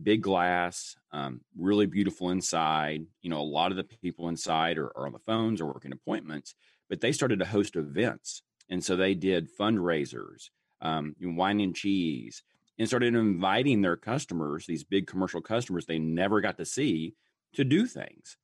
big 0.00 0.22
glass, 0.22 0.96
um, 1.12 1.40
really 1.58 1.86
beautiful 1.86 2.30
inside. 2.30 3.06
You 3.20 3.30
know, 3.30 3.40
a 3.40 3.42
lot 3.42 3.70
of 3.70 3.76
the 3.76 3.84
people 3.84 4.28
inside 4.28 4.78
are, 4.78 4.96
are 4.96 5.06
on 5.06 5.12
the 5.12 5.18
phones 5.18 5.60
or 5.60 5.66
working 5.66 5.92
appointments, 5.92 6.54
but 6.88 7.00
they 7.00 7.12
started 7.12 7.38
to 7.40 7.44
host 7.44 7.76
events. 7.76 8.42
And 8.68 8.84
so 8.84 8.96
they 8.96 9.14
did 9.14 9.48
fundraisers, 9.58 10.50
um, 10.80 11.14
wine 11.20 11.60
and 11.60 11.74
cheese, 11.74 12.42
and 12.78 12.88
started 12.88 13.14
inviting 13.14 13.82
their 13.82 13.96
customers, 13.96 14.66
these 14.66 14.84
big 14.84 15.06
commercial 15.06 15.40
customers 15.40 15.86
they 15.86 15.98
never 15.98 16.40
got 16.40 16.56
to 16.58 16.64
see, 16.64 17.14
to 17.54 17.64
do 17.64 17.86
things. 17.86 18.36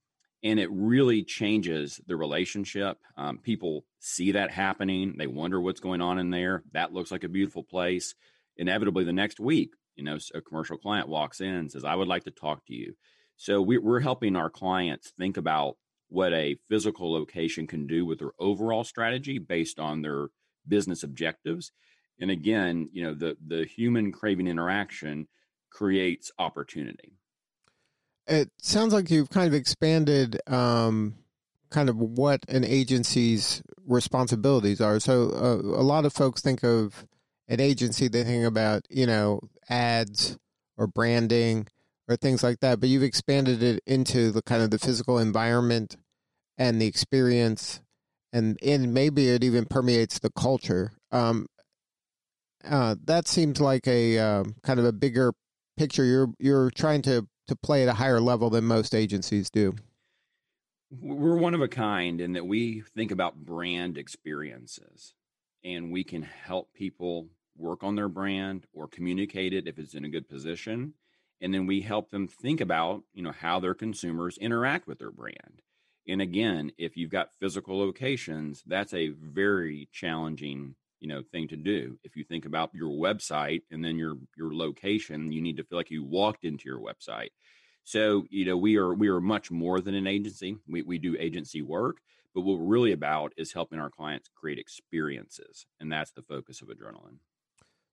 And 0.45 0.61
it 0.61 0.71
really 0.71 1.25
changes 1.25 2.01
the 2.07 2.17
relationship. 2.17 2.99
Um, 3.17 3.39
people 3.39 3.85
see 3.99 4.33
that 4.33 4.53
happening. 4.53 5.17
They 5.19 5.27
wonder 5.27 5.61
what's 5.61 5.81
going 5.81 6.01
on 6.01 6.19
in 6.19 6.31
there. 6.31 6.63
That 6.73 6.93
looks 6.93 7.11
like 7.11 7.25
a 7.25 7.29
beautiful 7.29 7.65
place. 7.65 8.15
Inevitably, 8.57 9.05
the 9.05 9.13
next 9.13 9.41
week, 9.41 9.73
you 9.99 10.05
know 10.05 10.19
a 10.35 10.41
commercial 10.41 10.79
client 10.79 11.09
walks 11.09 11.41
in 11.41 11.55
and 11.55 11.71
says 11.71 11.85
i 11.85 11.95
would 11.95 12.09
like 12.09 12.25
to 12.25 12.31
talk 12.31 12.65
to 12.65 12.75
you 12.75 12.95
so 13.37 13.63
we, 13.63 13.79
we're 13.79 14.01
helping 14.01 14.35
our 14.35 14.51
clients 14.51 15.13
think 15.17 15.37
about 15.37 15.77
what 16.09 16.33
a 16.33 16.57
physical 16.69 17.13
location 17.13 17.67
can 17.67 17.87
do 17.87 18.05
with 18.05 18.19
their 18.19 18.33
overall 18.39 18.83
strategy 18.83 19.39
based 19.39 19.79
on 19.79 20.03
their 20.03 20.29
business 20.67 21.03
objectives. 21.03 21.71
And 22.21 22.31
again, 22.31 22.89
you 22.93 23.05
know, 23.05 23.15
the 23.15 23.37
the 23.47 23.65
human 23.65 24.11
craving 24.11 24.49
interaction 24.49 25.29
creates 25.71 26.33
opportunity. 26.39 27.13
It 28.27 28.51
sounds 28.61 28.93
like 28.93 29.11
you've 29.11 29.31
kind 29.31 29.47
of 29.47 29.55
expanded 29.55 30.41
um, 30.49 31.15
kind 31.71 31.89
of 31.89 31.97
what 31.97 32.41
an 32.49 32.65
agency's 32.65 33.63
responsibilities 33.87 34.81
are. 34.81 34.99
So 34.99 35.31
uh, 35.31 35.81
a 35.81 35.85
lot 35.85 36.05
of 36.05 36.13
folks 36.13 36.41
think 36.43 36.65
of 36.65 37.07
an 37.49 37.61
agency, 37.61 38.09
they 38.09 38.25
think 38.25 38.45
about, 38.45 38.83
you 38.91 39.07
know, 39.07 39.41
ads 39.69 40.37
or 40.77 40.87
branding 40.87 41.67
or 42.09 42.17
things 42.17 42.43
like 42.43 42.61
that, 42.61 42.81
but 42.81 42.89
you've 42.89 43.03
expanded 43.03 43.63
it 43.63 43.83
into 43.87 44.31
the 44.31 44.43
kind 44.43 44.63
of 44.63 44.71
the 44.71 44.79
physical 44.79 45.19
environment 45.19 45.97
and 46.57 46.81
the 46.81 46.87
experience 46.87 47.81
and 48.33 48.59
and 48.63 48.93
maybe 48.93 49.29
it 49.29 49.43
even 49.43 49.65
permeates 49.65 50.19
the 50.19 50.31
culture. 50.31 50.93
Um, 51.11 51.47
uh, 52.65 52.97
that 53.05 53.27
seems 53.29 53.61
like 53.61 53.87
a 53.87 54.19
uh, 54.19 54.45
kind 54.63 54.79
of 54.79 54.85
a 54.85 54.93
bigger 54.93 55.33
picture. 55.77 56.05
You're 56.05 56.29
you're 56.39 56.71
trying 56.71 57.03
to 57.03 57.27
to 57.47 57.57
play 57.57 57.83
at 57.83 57.89
a 57.89 57.95
higher 57.95 58.21
level 58.21 58.51
than 58.51 58.65
most 58.65 58.95
agencies 58.95 59.51
do. 59.51 59.75
We're 60.91 61.37
one 61.37 61.55
of 61.55 61.61
a 61.61 61.69
kind 61.69 62.21
in 62.21 62.33
that 62.33 62.47
we 62.47 62.81
think 62.81 63.11
about 63.11 63.37
brand 63.37 63.99
experiences 63.99 65.15
and 65.63 65.93
we 65.93 66.03
can 66.05 66.23
help 66.23 66.73
people 66.73 67.29
work 67.59 67.83
on 67.83 67.97
their 67.97 68.09
brand 68.09 68.67
or 68.73 68.89
communicate 68.89 69.53
it 69.53 69.67
if 69.67 69.79
it's 69.79 69.95
in 69.95 70.05
a 70.05 70.11
good 70.11 70.29
position. 70.29 70.95
And 71.41 71.55
then 71.55 71.67
we 71.67 71.81
help 71.81 72.11
them 72.11 72.27
think 72.27 72.61
about, 72.61 73.03
you 73.13 73.23
know, 73.23 73.33
how 73.33 73.61
their 73.61 73.75
consumers 73.75 74.39
interact 74.39 74.87
with 74.87 74.99
their 74.99 75.11
brand. 75.11 75.63
And 76.09 76.23
again, 76.23 76.73
if 76.79 76.97
you've 76.97 77.11
got 77.11 77.35
physical 77.39 77.79
locations, 77.79 78.63
that's 78.67 78.95
a 78.95 79.09
very 79.09 79.89
challenging, 79.93 80.75
you 81.01 81.09
know, 81.09 81.23
thing 81.31 81.49
to 81.49 81.57
do. 81.57 81.99
If 82.03 82.17
you 82.17 82.25
think 82.25 82.47
about 82.47 82.75
your 82.75 82.91
website 82.91 83.63
and 83.71 83.85
then 83.85 83.99
your 83.99 84.17
your 84.37 84.55
location, 84.55 85.31
you 85.31 85.43
need 85.43 85.59
to 85.59 85.65
feel 85.65 85.79
like 85.79 85.91
you 85.91 86.03
walked 86.03 86.45
into 86.45 86.69
your 86.69 86.81
website. 86.81 87.31
So, 87.85 88.25
you 88.31 88.47
know, 88.47 88.57
we 88.57 88.77
are 88.77 88.95
we 88.95 89.09
are 89.09 89.21
much 89.21 89.51
more 89.51 89.81
than 89.81 89.95
an 89.95 90.07
agency. 90.07 90.57
We 90.67 90.83
we 90.83 90.99
do 90.99 91.17
agency 91.19 91.63
work, 91.63 91.99
but 92.35 92.41
what 92.41 92.59
we're 92.59 92.65
really 92.65 92.93
about 92.93 93.33
is 93.37 93.53
helping 93.53 93.79
our 93.79 93.91
clients 93.91 94.31
create 94.35 94.59
experiences, 94.59 95.67
and 95.79 95.93
that's 95.93 96.13
the 96.13 96.23
focus 96.23 96.63
of 96.63 96.69
Adrenaline. 96.69 97.19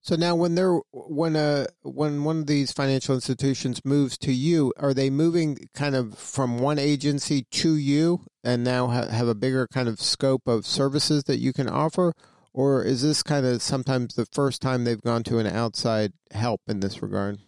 So 0.06 0.16
now, 0.16 0.36
when 0.36 0.54
they're 0.54 0.82
when 0.92 1.36
a 1.36 1.66
when 1.82 2.24
one 2.24 2.38
of 2.38 2.46
these 2.46 2.72
financial 2.72 3.16
institutions 3.16 3.84
moves 3.84 4.20
to 4.20 4.32
you, 4.32 4.72
are 4.78 4.94
they 4.94 5.10
moving 5.10 5.68
kind 5.74 5.96
of 5.96 6.16
from 6.16 6.60
one 6.60 6.78
agency 6.78 7.48
to 7.50 7.76
you, 7.76 8.22
and 8.44 8.64
now 8.64 8.86
ha- 8.86 9.08
have 9.08 9.28
a 9.28 9.34
bigger 9.34 9.66
kind 9.66 9.90
of 9.90 10.00
scope 10.00 10.48
of 10.48 10.64
services 10.64 11.24
that 11.24 11.38
you 11.40 11.54
can 11.54 11.68
offer, 11.68 12.14
or 12.54 12.84
is 12.84 13.02
this 13.02 13.24
kind 13.24 13.48
of 13.48 13.64
sometimes 13.64 14.14
the 14.14 14.28
first 14.28 14.62
time 14.62 14.84
they've 14.84 15.02
gone 15.02 15.24
to 15.24 15.40
an 15.40 15.48
outside 15.48 16.14
help 16.30 16.62
in 16.68 16.82
this 16.82 17.02
regard? 17.02 17.40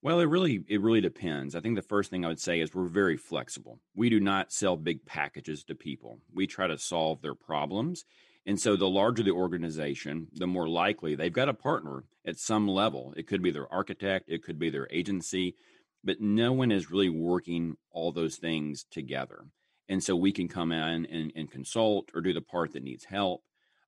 Well, 0.00 0.20
it 0.20 0.26
really 0.26 0.62
it 0.68 0.80
really 0.80 1.00
depends. 1.00 1.56
I 1.56 1.60
think 1.60 1.74
the 1.74 1.82
first 1.82 2.10
thing 2.10 2.24
I 2.24 2.28
would 2.28 2.38
say 2.38 2.60
is 2.60 2.72
we're 2.72 2.86
very 2.86 3.16
flexible. 3.16 3.80
We 3.96 4.08
do 4.08 4.20
not 4.20 4.52
sell 4.52 4.76
big 4.76 5.04
packages 5.04 5.64
to 5.64 5.74
people. 5.74 6.20
We 6.32 6.46
try 6.46 6.68
to 6.68 6.78
solve 6.78 7.22
their 7.22 7.34
problems. 7.34 8.04
And 8.48 8.58
so 8.58 8.76
the 8.76 8.88
larger 8.88 9.22
the 9.22 9.32
organization, 9.32 10.28
the 10.32 10.46
more 10.46 10.70
likely 10.70 11.14
they've 11.14 11.30
got 11.30 11.50
a 11.50 11.54
partner 11.54 12.04
at 12.26 12.38
some 12.38 12.66
level. 12.66 13.12
It 13.14 13.26
could 13.26 13.42
be 13.42 13.50
their 13.50 13.70
architect, 13.70 14.30
it 14.30 14.42
could 14.42 14.58
be 14.58 14.70
their 14.70 14.88
agency, 14.90 15.54
but 16.02 16.22
no 16.22 16.54
one 16.54 16.72
is 16.72 16.90
really 16.90 17.10
working 17.10 17.76
all 17.90 18.10
those 18.10 18.36
things 18.36 18.86
together. 18.90 19.44
And 19.86 20.02
so 20.02 20.16
we 20.16 20.32
can 20.32 20.48
come 20.48 20.72
in 20.72 21.04
and, 21.04 21.30
and 21.36 21.50
consult 21.50 22.08
or 22.14 22.22
do 22.22 22.32
the 22.32 22.40
part 22.40 22.72
that 22.72 22.82
needs 22.82 23.04
help. 23.04 23.42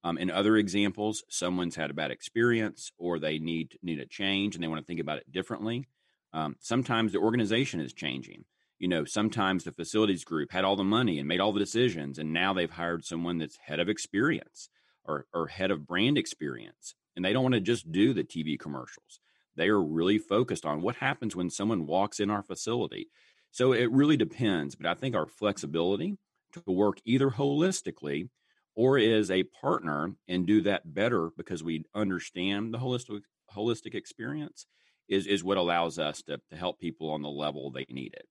Um, 0.05 0.19
in 0.19 0.31
other 0.31 0.59
examples, 0.59 1.25
someone's 1.31 1.77
had 1.77 1.89
a 1.89 1.95
bad 1.95 2.11
experience 2.11 2.93
or 2.99 3.19
they 3.19 3.39
need 3.39 3.79
need 3.83 3.99
a 3.99 4.05
change 4.05 4.55
and 4.57 4.63
they 4.63 4.69
want 4.69 4.83
to 4.83 4.87
think 4.87 5.01
about 5.01 5.17
it 5.17 5.33
differently. 5.33 5.89
Um, 6.35 6.57
sometimes 6.61 7.13
the 7.13 7.19
organization 7.19 7.81
is 7.81 7.95
changing. 7.95 8.45
You 8.81 8.89
know, 8.89 9.05
sometimes 9.05 9.63
the 9.63 9.73
facilities 9.73 10.25
group 10.25 10.51
had 10.51 10.65
all 10.65 10.75
the 10.75 10.83
money 10.83 11.19
and 11.21 11.29
made 11.29 11.39
all 11.39 11.53
the 11.53 11.61
decisions, 11.61 12.19
and 12.19 12.33
now 12.33 12.53
they've 12.53 12.71
hired 12.71 13.05
someone 13.05 13.39
that's 13.39 13.59
head 13.65 13.79
of 13.79 13.89
experience 13.89 14.69
or, 15.05 15.27
or 15.33 15.47
head 15.47 15.71
of 15.71 15.87
brand 15.87 16.19
experience. 16.19 16.95
And 17.15 17.25
they 17.25 17.33
don't 17.33 17.43
want 17.45 17.55
to 17.55 17.61
just 17.61 17.93
do 17.93 18.13
the 18.13 18.25
TV 18.25 18.59
commercials. 18.59 19.21
They 19.55 19.69
are 19.69 19.83
really 19.83 20.19
focused 20.19 20.65
on 20.65 20.81
what 20.81 20.97
happens 20.97 21.37
when 21.37 21.51
someone 21.51 21.87
walks 21.87 22.19
in 22.19 22.31
our 22.31 22.43
facility. 22.43 23.09
So 23.51 23.73
it 23.73 23.91
really 23.93 24.17
depends. 24.17 24.75
But 24.75 24.87
I 24.87 24.95
think 24.95 25.15
our 25.15 25.27
flexibility 25.27 26.17
to 26.53 26.63
work 26.67 26.99
either 27.05 27.31
holistically 27.31 28.29
or 28.75 28.99
as 28.99 29.31
a 29.31 29.43
partner 29.43 30.15
and 30.29 30.47
do 30.47 30.63
that 30.63 30.95
better 30.95 31.31
because 31.37 31.63
we 31.63 31.85
understand 31.95 32.73
the 32.73 32.79
holistic 32.79 33.21
holistic 33.55 33.95
experience 33.95 34.67
is 35.09 35.27
is 35.27 35.43
what 35.43 35.59
allows 35.59 35.99
us 35.99 36.23
to, 36.23 36.41
to 36.49 36.57
help 36.57 36.79
people 36.79 37.11
on 37.11 37.23
the 37.23 37.29
level 37.29 37.71
they 37.71 37.85
need 37.91 38.15
it. 38.15 38.27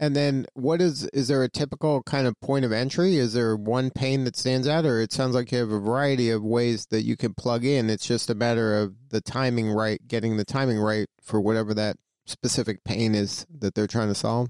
And 0.00 0.16
then 0.16 0.46
what 0.54 0.80
is 0.80 1.04
is 1.08 1.28
there 1.28 1.44
a 1.44 1.48
typical 1.48 2.02
kind 2.02 2.26
of 2.26 2.40
point 2.40 2.64
of 2.64 2.72
entry? 2.72 3.18
Is 3.18 3.34
there 3.34 3.54
one 3.54 3.90
pane 3.90 4.24
that 4.24 4.34
stands 4.34 4.66
out 4.66 4.86
or 4.86 4.98
it 4.98 5.12
sounds 5.12 5.34
like 5.34 5.52
you 5.52 5.58
have 5.58 5.70
a 5.70 5.78
variety 5.78 6.30
of 6.30 6.42
ways 6.42 6.86
that 6.86 7.02
you 7.02 7.18
can 7.18 7.34
plug 7.34 7.66
in. 7.66 7.90
It's 7.90 8.06
just 8.06 8.30
a 8.30 8.34
matter 8.34 8.78
of 8.78 8.94
the 9.10 9.20
timing 9.20 9.70
right, 9.70 10.00
getting 10.08 10.38
the 10.38 10.44
timing 10.44 10.80
right 10.80 11.06
for 11.20 11.38
whatever 11.38 11.74
that 11.74 11.96
specific 12.24 12.82
pain 12.82 13.14
is 13.14 13.46
that 13.58 13.74
they're 13.74 13.86
trying 13.86 14.08
to 14.08 14.14
solve. 14.14 14.48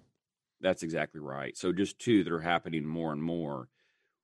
That's 0.61 0.85
exactly 0.85 1.21
right. 1.21 1.57
So 1.57 1.73
just 1.73 1.99
two 1.99 2.23
that 2.23 2.33
are 2.33 2.40
happening 2.40 2.87
more 2.87 3.12
and 3.12 3.23
more 3.23 3.69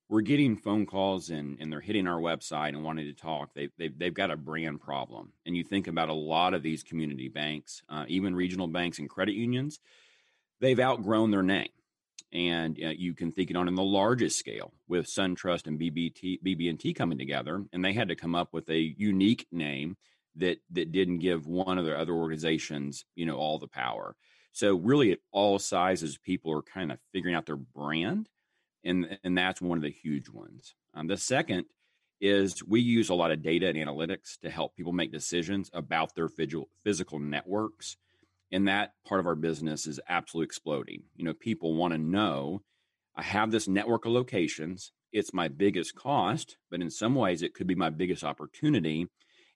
we're 0.08 0.20
getting 0.20 0.56
phone 0.56 0.86
calls 0.86 1.30
and, 1.30 1.58
and 1.60 1.72
they're 1.72 1.80
hitting 1.80 2.06
our 2.06 2.20
website 2.20 2.68
and 2.68 2.84
wanting 2.84 3.06
to 3.06 3.12
talk. 3.12 3.50
They, 3.54 3.68
they've, 3.76 3.98
they've 3.98 4.14
got 4.14 4.30
a 4.30 4.36
brand 4.36 4.80
problem. 4.80 5.32
And 5.44 5.56
you 5.56 5.64
think 5.64 5.88
about 5.88 6.08
a 6.08 6.14
lot 6.14 6.54
of 6.54 6.62
these 6.62 6.84
community 6.84 7.28
banks, 7.28 7.82
uh, 7.88 8.04
even 8.06 8.34
regional 8.34 8.68
banks 8.68 8.98
and 8.98 9.08
credit 9.08 9.34
unions, 9.34 9.80
they've 10.60 10.80
outgrown 10.80 11.30
their 11.30 11.42
name. 11.42 11.68
And 12.32 12.78
uh, 12.84 12.88
you 12.88 13.14
can 13.14 13.32
think 13.32 13.50
it 13.50 13.56
on 13.56 13.68
in 13.68 13.74
the 13.74 13.82
largest 13.82 14.38
scale 14.38 14.72
with 14.88 15.06
SunTrust 15.06 15.66
and 15.66 15.78
BBT, 15.78 16.40
BB&T 16.42 16.92
coming 16.94 17.18
together. 17.18 17.64
And 17.72 17.84
they 17.84 17.92
had 17.92 18.08
to 18.08 18.16
come 18.16 18.34
up 18.34 18.52
with 18.52 18.68
a 18.68 18.94
unique 18.98 19.46
name 19.52 19.96
that, 20.34 20.58
that 20.72 20.92
didn't 20.92 21.20
give 21.20 21.46
one 21.46 21.78
of 21.78 21.84
their 21.84 21.96
other 21.96 22.12
organizations, 22.12 23.04
you 23.14 23.24
know, 23.24 23.36
all 23.36 23.58
the 23.58 23.68
power. 23.68 24.16
So 24.52 24.74
really 24.76 25.12
at 25.12 25.20
all 25.32 25.58
sizes, 25.58 26.18
people 26.18 26.52
are 26.52 26.62
kind 26.62 26.90
of 26.90 26.98
figuring 27.12 27.34
out 27.34 27.46
their 27.46 27.56
brand 27.56 28.28
and 28.86 29.18
and 29.24 29.36
that's 29.36 29.60
one 29.60 29.76
of 29.76 29.82
the 29.82 29.90
huge 29.90 30.30
ones. 30.30 30.74
Um, 30.94 31.08
the 31.08 31.16
second 31.16 31.66
is 32.20 32.64
we 32.64 32.80
use 32.80 33.10
a 33.10 33.14
lot 33.14 33.30
of 33.30 33.42
data 33.42 33.68
and 33.68 33.76
analytics 33.76 34.38
to 34.40 34.48
help 34.48 34.74
people 34.74 34.92
make 34.92 35.12
decisions 35.12 35.68
about 35.74 36.14
their 36.14 36.28
physical 36.84 37.18
networks, 37.18 37.98
and 38.52 38.68
that 38.68 38.92
part 39.06 39.20
of 39.20 39.26
our 39.26 39.34
business 39.34 39.86
is 39.86 40.00
absolutely 40.08 40.46
exploding. 40.46 41.02
You 41.14 41.24
know, 41.24 41.34
people 41.34 41.74
want 41.74 41.92
to 41.92 41.98
know 41.98 42.62
I 43.14 43.22
have 43.22 43.50
this 43.50 43.66
network 43.66 44.04
of 44.04 44.12
locations. 44.12 44.92
It's 45.12 45.32
my 45.32 45.48
biggest 45.48 45.94
cost, 45.94 46.56
but 46.70 46.80
in 46.80 46.90
some 46.90 47.14
ways, 47.14 47.42
it 47.42 47.54
could 47.54 47.66
be 47.66 47.74
my 47.74 47.90
biggest 47.90 48.24
opportunity. 48.24 49.08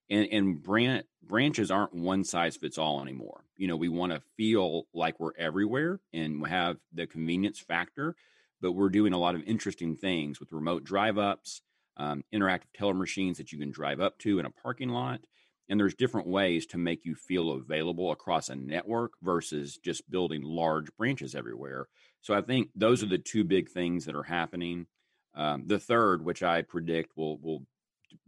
And, 0.09 0.27
and 0.33 0.63
branch, 0.63 1.05
branches 1.23 1.71
aren't 1.71 1.95
one 1.95 2.25
size 2.25 2.57
fits 2.57 2.79
all 2.79 3.03
anymore. 3.03 3.45
You 3.57 3.69
know, 3.69 3.77
we 3.77 3.89
want 3.89 4.13
to 4.13 4.23
feel 4.37 4.85
like 4.93 5.21
we're 5.21 5.37
everywhere 5.39 6.01
and 6.13 6.45
have 6.47 6.79
the 6.93 7.07
convenience 7.07 7.61
factor 7.61 8.17
but 8.61 8.73
we're 8.73 8.89
doing 8.89 9.13
a 9.13 9.19
lot 9.19 9.35
of 9.35 9.43
interesting 9.45 9.97
things 9.97 10.39
with 10.39 10.53
remote 10.53 10.85
drive 10.85 11.19
ups, 11.19 11.63
um, 11.97 12.23
interactive 12.33 12.73
teller 12.75 12.95
machines 12.95 13.39
that 13.39 13.53
you 13.53 13.59
can 13.59 13.71
drive 13.71 14.01
up 14.01 14.19
to 14.19 14.39
in 14.39 14.47
a 14.47 14.51
parking 14.51 14.91
lot. 14.91 15.21
And 15.71 15.81
there's 15.81 15.95
different 15.95 16.27
ways 16.27 16.67
to 16.67 16.79
make 16.79 17.07
you 17.07 17.15
feel 17.15 17.53
available 17.53 18.11
across 18.13 18.51
a 18.51 18.57
network 18.57 19.13
versus 19.23 19.79
just 19.83 20.11
building 20.11 20.43
large 20.43 20.89
branches 20.99 21.35
everywhere. 21.35 21.89
So 22.21 22.35
I 22.35 22.43
think 22.43 22.69
those 22.75 23.03
are 23.03 23.07
the 23.07 23.17
two 23.17 23.45
big 23.45 23.71
things 23.71 24.05
that 24.05 24.15
are 24.15 24.25
happening. 24.25 24.87
Um, 25.35 25.63
the 25.67 25.79
third, 25.79 26.23
which 26.23 26.43
I 26.43 26.61
predict 26.61 27.17
will 27.17 27.39
will 27.39 27.63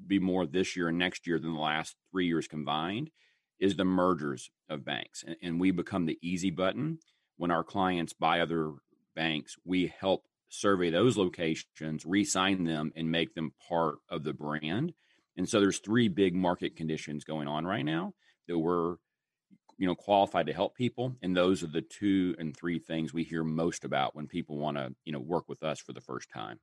be 0.07 0.21
more 0.21 0.47
this 0.47 0.77
year 0.77 0.89
and 0.89 0.99
next 0.99 1.27
year 1.27 1.39
than 1.39 1.53
the 1.53 1.61
last 1.61 1.97
three 2.11 2.27
years 2.27 2.47
combined, 2.47 3.11
is 3.59 3.77
the 3.77 3.85
mergers 3.85 4.51
of 4.71 4.85
banks, 4.85 5.25
and, 5.27 5.37
and 5.43 5.61
we 5.61 5.73
become 5.73 6.07
the 6.07 6.19
easy 6.23 6.51
button 6.51 6.99
when 7.37 7.51
our 7.51 7.65
clients 7.65 8.13
buy 8.13 8.39
other 8.39 8.73
banks, 9.17 9.57
we 9.65 9.93
help 9.99 10.27
survey 10.49 10.91
those 10.91 11.17
locations, 11.17 12.07
re-sign 12.07 12.63
them, 12.65 12.93
and 12.95 13.11
make 13.11 13.35
them 13.35 13.53
part 13.69 13.97
of 14.09 14.23
the 14.23 14.33
brand. 14.33 14.93
And 15.37 15.49
so 15.49 15.61
there's 15.61 15.79
three 15.79 16.09
big 16.09 16.35
market 16.35 16.77
conditions 16.77 17.25
going 17.25 17.49
on 17.49 17.65
right 17.65 17.85
now 17.85 18.13
that 18.49 18.59
we're 18.59 18.97
you 19.79 19.87
know 19.87 19.95
qualified 19.95 20.47
to 20.47 20.53
help 20.53 20.77
people 20.77 21.17
and 21.23 21.35
those 21.35 21.63
are 21.63 21.69
the 21.69 21.83
two 21.83 22.37
and 22.39 22.55
three 22.57 22.79
things 22.79 23.15
we 23.15 23.25
hear 23.25 23.43
most 23.43 23.85
about 23.85 24.15
when 24.15 24.29
people 24.29 24.59
want 24.59 24.77
to 24.77 24.95
you 25.05 25.13
know 25.13 25.19
work 25.19 25.49
with 25.49 25.63
us 25.63 25.81
for 25.81 25.95
the 25.95 26.01
first 26.01 26.29
time 26.31 26.61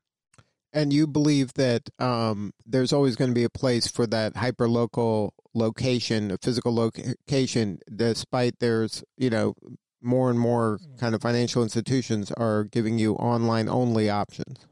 and 0.72 0.94
you 0.94 1.08
believe 1.08 1.52
that 1.56 1.90
um, 1.98 2.54
there's 2.68 2.94
always 2.94 3.16
going 3.16 3.32
to 3.32 3.36
be 3.36 3.44
a 3.44 3.50
place 3.50 3.88
for 3.88 4.06
that 4.06 4.36
hyper 4.38 4.70
local 4.70 5.34
location 5.56 6.30
a 6.30 6.38
physical 6.38 6.74
location 6.74 7.80
despite 7.94 8.60
there's 8.60 9.04
you 9.18 9.32
know 9.32 9.56
more 10.02 10.30
and 10.30 10.40
more 10.40 10.80
kind 10.98 11.16
of 11.16 11.22
financial 11.22 11.64
institutions 11.64 12.32
are 12.38 12.64
giving 12.66 12.98
you 12.98 13.14
online 13.16 13.68
only 13.68 14.10
options? 14.10 14.68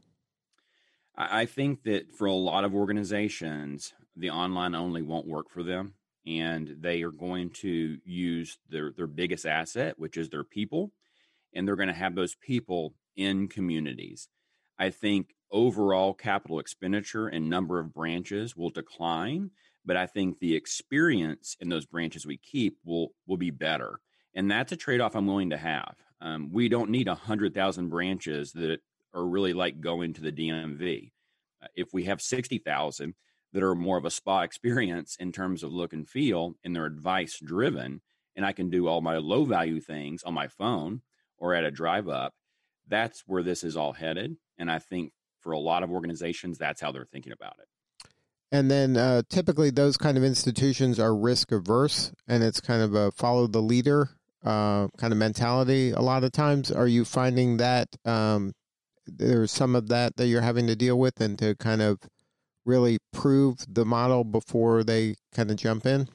I 1.18 1.46
think 1.46 1.82
that 1.82 2.14
for 2.14 2.26
a 2.26 2.32
lot 2.32 2.64
of 2.64 2.76
organizations, 2.76 3.92
the 4.16 4.30
online 4.30 4.76
only 4.76 5.02
won't 5.02 5.26
work 5.26 5.50
for 5.50 5.64
them. 5.64 5.94
And 6.24 6.76
they 6.80 7.02
are 7.02 7.10
going 7.10 7.50
to 7.62 7.98
use 8.04 8.58
their, 8.68 8.92
their 8.96 9.08
biggest 9.08 9.44
asset, 9.44 9.98
which 9.98 10.16
is 10.16 10.28
their 10.28 10.44
people. 10.44 10.92
And 11.54 11.66
they're 11.66 11.76
going 11.76 11.88
to 11.88 11.94
have 11.94 12.14
those 12.14 12.36
people 12.36 12.94
in 13.16 13.48
communities. 13.48 14.28
I 14.78 14.90
think 14.90 15.34
overall 15.50 16.14
capital 16.14 16.60
expenditure 16.60 17.26
and 17.26 17.50
number 17.50 17.80
of 17.80 17.92
branches 17.92 18.54
will 18.54 18.70
decline, 18.70 19.50
but 19.84 19.96
I 19.96 20.06
think 20.06 20.38
the 20.38 20.54
experience 20.54 21.56
in 21.58 21.68
those 21.68 21.86
branches 21.86 22.26
we 22.26 22.36
keep 22.36 22.76
will 22.84 23.08
will 23.26 23.38
be 23.38 23.50
better. 23.50 23.98
And 24.34 24.48
that's 24.48 24.70
a 24.70 24.76
trade 24.76 25.00
off 25.00 25.16
I'm 25.16 25.26
willing 25.26 25.50
to 25.50 25.56
have. 25.56 25.96
Um, 26.20 26.50
we 26.52 26.68
don't 26.68 26.90
need 26.90 27.08
100,000 27.08 27.88
branches 27.88 28.52
that 28.52 28.80
are 29.14 29.24
really 29.24 29.52
like 29.52 29.80
going 29.80 30.12
to 30.14 30.20
the 30.20 30.32
DMV. 30.32 31.12
Uh, 31.62 31.66
if 31.74 31.92
we 31.92 32.04
have 32.04 32.20
60,000 32.20 33.14
that 33.52 33.62
are 33.62 33.74
more 33.74 33.96
of 33.96 34.04
a 34.04 34.10
spa 34.10 34.42
experience 34.42 35.16
in 35.18 35.32
terms 35.32 35.62
of 35.62 35.72
look 35.72 35.92
and 35.92 36.08
feel 36.08 36.54
and 36.64 36.74
they're 36.74 36.86
advice 36.86 37.38
driven, 37.42 38.00
and 38.36 38.46
I 38.46 38.52
can 38.52 38.70
do 38.70 38.86
all 38.86 39.00
my 39.00 39.16
low 39.16 39.44
value 39.44 39.80
things 39.80 40.22
on 40.22 40.34
my 40.34 40.48
phone 40.48 41.02
or 41.38 41.54
at 41.54 41.64
a 41.64 41.70
drive 41.70 42.08
up, 42.08 42.34
that's 42.86 43.24
where 43.26 43.42
this 43.42 43.64
is 43.64 43.76
all 43.76 43.92
headed. 43.92 44.36
And 44.58 44.70
I 44.70 44.78
think 44.78 45.12
for 45.40 45.52
a 45.52 45.58
lot 45.58 45.82
of 45.82 45.90
organizations, 45.90 46.58
that's 46.58 46.80
how 46.80 46.92
they're 46.92 47.04
thinking 47.04 47.32
about 47.32 47.56
it. 47.58 47.68
And 48.50 48.70
then 48.70 48.96
uh, 48.96 49.22
typically 49.28 49.70
those 49.70 49.96
kind 49.96 50.16
of 50.16 50.24
institutions 50.24 50.98
are 50.98 51.14
risk 51.14 51.52
averse 51.52 52.12
and 52.26 52.42
it's 52.42 52.60
kind 52.60 52.82
of 52.82 52.94
a 52.94 53.10
follow 53.10 53.46
the 53.46 53.60
leader 53.60 54.10
uh, 54.44 54.88
kind 54.96 55.12
of 55.12 55.18
mentality 55.18 55.90
a 55.90 56.00
lot 56.00 56.24
of 56.24 56.32
times. 56.32 56.70
Are 56.70 56.86
you 56.86 57.04
finding 57.04 57.58
that 57.58 57.88
um, 58.04 58.52
there's 59.16 59.50
some 59.50 59.74
of 59.74 59.88
that 59.88 60.16
that 60.16 60.26
you're 60.26 60.40
having 60.40 60.66
to 60.66 60.76
deal 60.76 60.98
with 60.98 61.20
and 61.20 61.38
to 61.38 61.54
kind 61.56 61.82
of 61.82 61.98
really 62.64 62.98
prove 63.12 63.64
the 63.68 63.84
model 63.84 64.24
before 64.24 64.84
they 64.84 65.16
kind 65.32 65.50
of 65.50 65.56
jump 65.56 65.86
in? 65.86 66.08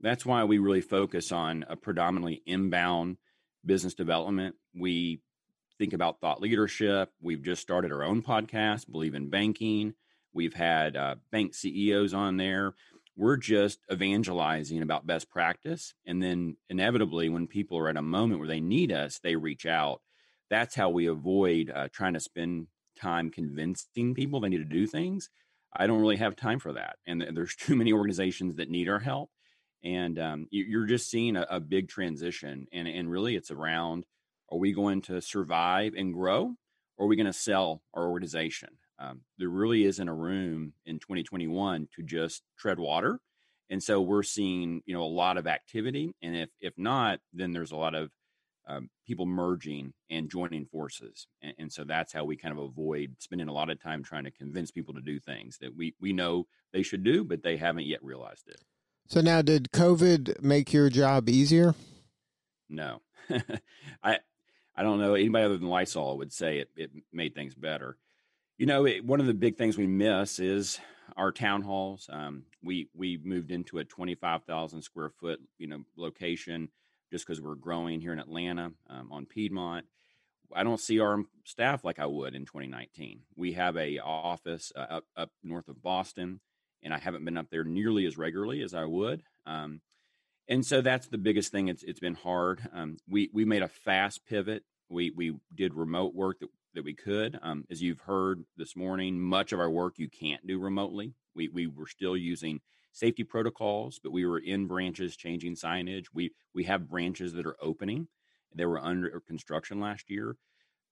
That's 0.00 0.26
why 0.26 0.44
we 0.44 0.58
really 0.58 0.80
focus 0.80 1.30
on 1.30 1.64
a 1.68 1.76
predominantly 1.76 2.42
inbound 2.44 3.18
business 3.64 3.94
development. 3.94 4.56
We 4.74 5.20
think 5.78 5.92
about 5.92 6.20
thought 6.20 6.40
leadership. 6.40 7.10
We've 7.20 7.42
just 7.42 7.62
started 7.62 7.92
our 7.92 8.02
own 8.02 8.22
podcast, 8.22 8.90
Believe 8.90 9.14
in 9.14 9.30
Banking. 9.30 9.94
We've 10.32 10.54
had 10.54 10.96
uh, 10.96 11.16
bank 11.30 11.54
CEOs 11.54 12.14
on 12.14 12.36
there. 12.36 12.74
We're 13.16 13.36
just 13.36 13.78
evangelizing 13.92 14.82
about 14.82 15.06
best 15.06 15.28
practice. 15.28 15.94
And 16.06 16.22
then 16.22 16.56
inevitably, 16.68 17.28
when 17.28 17.46
people 17.46 17.78
are 17.78 17.88
at 17.88 17.96
a 17.96 18.02
moment 18.02 18.40
where 18.40 18.48
they 18.48 18.60
need 18.60 18.90
us, 18.90 19.20
they 19.22 19.36
reach 19.36 19.66
out 19.66 20.00
that's 20.52 20.74
how 20.74 20.90
we 20.90 21.06
avoid 21.06 21.72
uh, 21.74 21.88
trying 21.92 22.12
to 22.12 22.20
spend 22.20 22.66
time 23.00 23.30
convincing 23.30 24.14
people 24.14 24.38
they 24.38 24.50
need 24.50 24.58
to 24.58 24.64
do 24.64 24.86
things. 24.86 25.30
I 25.74 25.86
don't 25.86 26.00
really 26.00 26.16
have 26.16 26.36
time 26.36 26.58
for 26.58 26.74
that, 26.74 26.96
and 27.06 27.24
there's 27.34 27.56
too 27.56 27.74
many 27.74 27.92
organizations 27.92 28.56
that 28.56 28.68
need 28.68 28.88
our 28.88 28.98
help. 28.98 29.30
And 29.82 30.18
um, 30.18 30.46
you're 30.50 30.86
just 30.86 31.10
seeing 31.10 31.34
a, 31.36 31.46
a 31.50 31.58
big 31.58 31.88
transition, 31.88 32.66
and 32.72 32.86
and 32.86 33.10
really, 33.10 33.34
it's 33.34 33.50
around: 33.50 34.04
Are 34.50 34.58
we 34.58 34.72
going 34.72 35.00
to 35.02 35.20
survive 35.22 35.94
and 35.96 36.12
grow, 36.12 36.54
or 36.98 37.06
are 37.06 37.08
we 37.08 37.16
going 37.16 37.26
to 37.26 37.32
sell 37.32 37.82
our 37.94 38.04
organization? 38.04 38.68
Um, 38.98 39.22
there 39.38 39.48
really 39.48 39.84
isn't 39.84 40.08
a 40.08 40.14
room 40.14 40.74
in 40.84 41.00
2021 41.00 41.88
to 41.96 42.02
just 42.02 42.42
tread 42.56 42.78
water, 42.78 43.18
and 43.70 43.82
so 43.82 44.00
we're 44.00 44.22
seeing 44.22 44.82
you 44.84 44.94
know 44.94 45.02
a 45.02 45.04
lot 45.04 45.38
of 45.38 45.46
activity. 45.48 46.14
And 46.22 46.36
if 46.36 46.50
if 46.60 46.74
not, 46.76 47.20
then 47.32 47.52
there's 47.52 47.72
a 47.72 47.76
lot 47.76 47.94
of 47.96 48.10
um, 48.66 48.90
people 49.06 49.26
merging 49.26 49.92
and 50.10 50.30
joining 50.30 50.66
forces. 50.66 51.26
And, 51.42 51.54
and, 51.58 51.72
so 51.72 51.84
that's 51.84 52.12
how 52.12 52.24
we 52.24 52.36
kind 52.36 52.56
of 52.56 52.62
avoid 52.62 53.16
spending 53.18 53.48
a 53.48 53.52
lot 53.52 53.70
of 53.70 53.82
time 53.82 54.04
trying 54.04 54.24
to 54.24 54.30
convince 54.30 54.70
people 54.70 54.94
to 54.94 55.00
do 55.00 55.18
things 55.18 55.58
that 55.58 55.76
we, 55.76 55.94
we 56.00 56.12
know 56.12 56.46
they 56.72 56.82
should 56.82 57.02
do, 57.02 57.24
but 57.24 57.42
they 57.42 57.56
haven't 57.56 57.86
yet 57.86 58.04
realized 58.04 58.48
it. 58.48 58.62
So 59.08 59.20
now, 59.20 59.42
did 59.42 59.72
COVID 59.72 60.42
make 60.42 60.72
your 60.72 60.88
job 60.88 61.28
easier? 61.28 61.74
No, 62.68 63.02
I 64.02 64.20
I 64.74 64.82
don't 64.82 64.98
know 64.98 65.14
anybody 65.14 65.44
other 65.44 65.58
than 65.58 65.68
Lysol 65.68 66.16
would 66.18 66.32
say 66.32 66.58
it, 66.58 66.70
it 66.76 66.90
made 67.12 67.34
things 67.34 67.54
better. 67.54 67.98
You 68.56 68.66
know, 68.66 68.86
it, 68.86 69.04
one 69.04 69.20
of 69.20 69.26
the 69.26 69.34
big 69.34 69.58
things 69.58 69.76
we 69.76 69.86
miss 69.86 70.38
is 70.38 70.80
our 71.16 71.30
town 71.30 71.62
halls. 71.62 72.08
Um, 72.10 72.44
we 72.62 72.88
we 72.94 73.18
moved 73.22 73.50
into 73.50 73.78
a 73.78 73.84
twenty 73.84 74.14
five 74.14 74.44
thousand 74.44 74.82
square 74.82 75.10
foot 75.10 75.40
you 75.58 75.66
know 75.66 75.82
location 75.96 76.70
just 77.12 77.26
because 77.26 77.40
we're 77.40 77.54
growing 77.54 78.00
here 78.00 78.12
in 78.12 78.18
Atlanta 78.18 78.72
um, 78.88 79.12
on 79.12 79.26
Piedmont. 79.26 79.86
I 80.54 80.64
don't 80.64 80.80
see 80.80 80.98
our 80.98 81.18
staff 81.44 81.84
like 81.84 81.98
I 81.98 82.06
would 82.06 82.34
in 82.34 82.46
2019. 82.46 83.20
We 83.36 83.52
have 83.52 83.76
a 83.76 83.98
office 83.98 84.72
uh, 84.74 84.86
up 84.88 85.04
up 85.16 85.30
north 85.44 85.68
of 85.68 85.82
Boston, 85.82 86.40
and 86.82 86.92
I 86.92 86.98
haven't 86.98 87.24
been 87.24 87.36
up 87.36 87.50
there 87.50 87.64
nearly 87.64 88.06
as 88.06 88.18
regularly 88.18 88.62
as 88.62 88.74
I 88.74 88.84
would. 88.84 89.22
Um, 89.46 89.82
and 90.48 90.66
so 90.66 90.80
that's 90.80 91.06
the 91.06 91.18
biggest 91.18 91.52
thing. 91.52 91.68
It's 91.68 91.82
it's 91.82 92.00
been 92.00 92.14
hard. 92.14 92.66
Um, 92.72 92.96
we 93.08 93.30
we 93.32 93.44
made 93.44 93.62
a 93.62 93.68
fast 93.68 94.26
pivot. 94.26 94.64
We 94.88 95.10
we 95.10 95.36
did 95.54 95.74
remote 95.74 96.14
work 96.14 96.40
that 96.40 96.48
that 96.74 96.84
we 96.84 96.94
could. 96.94 97.38
Um, 97.42 97.64
as 97.70 97.82
you've 97.82 98.00
heard 98.00 98.44
this 98.56 98.74
morning, 98.74 99.20
much 99.20 99.52
of 99.52 99.60
our 99.60 99.70
work 99.70 99.94
you 99.98 100.08
can't 100.08 100.46
do 100.46 100.58
remotely. 100.58 101.12
We 101.34 101.48
we 101.48 101.66
were 101.66 101.86
still 101.86 102.16
using 102.16 102.60
safety 102.92 103.24
protocols, 103.24 103.98
but 104.02 104.12
we 104.12 104.24
were 104.24 104.38
in 104.38 104.66
branches 104.66 105.16
changing 105.16 105.56
signage. 105.56 106.06
We 106.12 106.32
we 106.54 106.64
have 106.64 106.88
branches 106.88 107.32
that 107.32 107.46
are 107.46 107.56
opening. 107.60 108.08
They 108.54 108.66
were 108.66 108.78
under 108.78 109.20
construction 109.20 109.80
last 109.80 110.10
year, 110.10 110.36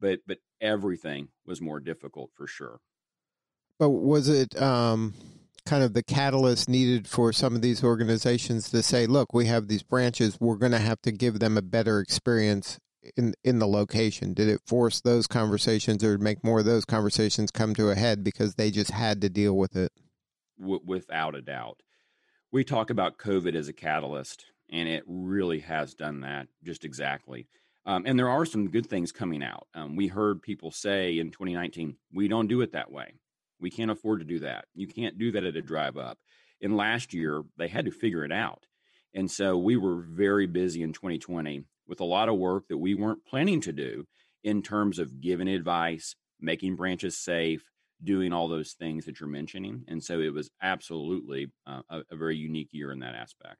but 0.00 0.20
but 0.26 0.38
everything 0.60 1.28
was 1.46 1.60
more 1.60 1.80
difficult 1.80 2.30
for 2.34 2.46
sure. 2.46 2.80
But 3.78 3.90
was 3.90 4.28
it 4.28 4.60
um, 4.60 5.14
kind 5.64 5.82
of 5.82 5.94
the 5.94 6.02
catalyst 6.02 6.68
needed 6.68 7.06
for 7.06 7.32
some 7.32 7.54
of 7.54 7.62
these 7.62 7.84
organizations 7.84 8.70
to 8.70 8.82
say, 8.82 9.06
"Look, 9.06 9.32
we 9.32 9.46
have 9.46 9.68
these 9.68 9.82
branches. 9.82 10.38
We're 10.40 10.56
going 10.56 10.72
to 10.72 10.78
have 10.78 11.00
to 11.02 11.12
give 11.12 11.38
them 11.38 11.56
a 11.56 11.62
better 11.62 12.00
experience 12.00 12.78
in 13.16 13.34
in 13.44 13.58
the 13.58 13.68
location." 13.68 14.32
Did 14.32 14.48
it 14.48 14.62
force 14.66 15.00
those 15.00 15.26
conversations, 15.26 16.02
or 16.02 16.18
make 16.18 16.42
more 16.42 16.60
of 16.60 16.64
those 16.64 16.84
conversations 16.86 17.50
come 17.50 17.74
to 17.74 17.90
a 17.90 17.94
head 17.94 18.24
because 18.24 18.54
they 18.54 18.70
just 18.70 18.90
had 18.90 19.20
to 19.20 19.28
deal 19.28 19.56
with 19.56 19.76
it? 19.76 19.92
W- 20.58 20.82
without 20.84 21.34
a 21.34 21.42
doubt 21.42 21.80
we 22.52 22.64
talk 22.64 22.90
about 22.90 23.18
COVID 23.18 23.54
as 23.54 23.68
a 23.68 23.72
catalyst, 23.72 24.46
and 24.70 24.88
it 24.88 25.04
really 25.06 25.60
has 25.60 25.94
done 25.94 26.20
that 26.20 26.48
just 26.64 26.84
exactly. 26.84 27.46
Um, 27.86 28.04
and 28.06 28.18
there 28.18 28.28
are 28.28 28.44
some 28.44 28.70
good 28.70 28.86
things 28.86 29.12
coming 29.12 29.42
out. 29.42 29.66
Um, 29.74 29.96
we 29.96 30.08
heard 30.08 30.42
people 30.42 30.70
say 30.70 31.18
in 31.18 31.30
2019, 31.30 31.96
we 32.12 32.28
don't 32.28 32.48
do 32.48 32.60
it 32.60 32.72
that 32.72 32.92
way. 32.92 33.14
We 33.60 33.70
can't 33.70 33.90
afford 33.90 34.20
to 34.20 34.26
do 34.26 34.40
that. 34.40 34.66
You 34.74 34.86
can't 34.86 35.18
do 35.18 35.32
that 35.32 35.44
at 35.44 35.56
a 35.56 35.62
drive 35.62 35.96
up. 35.96 36.18
And 36.62 36.76
last 36.76 37.14
year, 37.14 37.42
they 37.56 37.68
had 37.68 37.86
to 37.86 37.90
figure 37.90 38.24
it 38.24 38.32
out. 38.32 38.66
And 39.14 39.30
so 39.30 39.56
we 39.56 39.76
were 39.76 40.00
very 40.00 40.46
busy 40.46 40.82
in 40.82 40.92
2020 40.92 41.64
with 41.86 42.00
a 42.00 42.04
lot 42.04 42.28
of 42.28 42.36
work 42.36 42.68
that 42.68 42.78
we 42.78 42.94
weren't 42.94 43.24
planning 43.24 43.60
to 43.62 43.72
do 43.72 44.06
in 44.44 44.62
terms 44.62 44.98
of 44.98 45.20
giving 45.20 45.48
advice, 45.48 46.14
making 46.40 46.76
branches 46.76 47.16
safe, 47.16 47.69
doing 48.02 48.32
all 48.32 48.48
those 48.48 48.72
things 48.72 49.04
that 49.04 49.20
you're 49.20 49.28
mentioning. 49.28 49.84
And 49.88 50.02
so 50.02 50.20
it 50.20 50.32
was 50.32 50.50
absolutely 50.62 51.50
uh, 51.66 51.82
a, 51.90 52.02
a, 52.10 52.16
very 52.16 52.36
unique 52.36 52.70
year 52.72 52.92
in 52.92 53.00
that 53.00 53.14
aspect. 53.14 53.56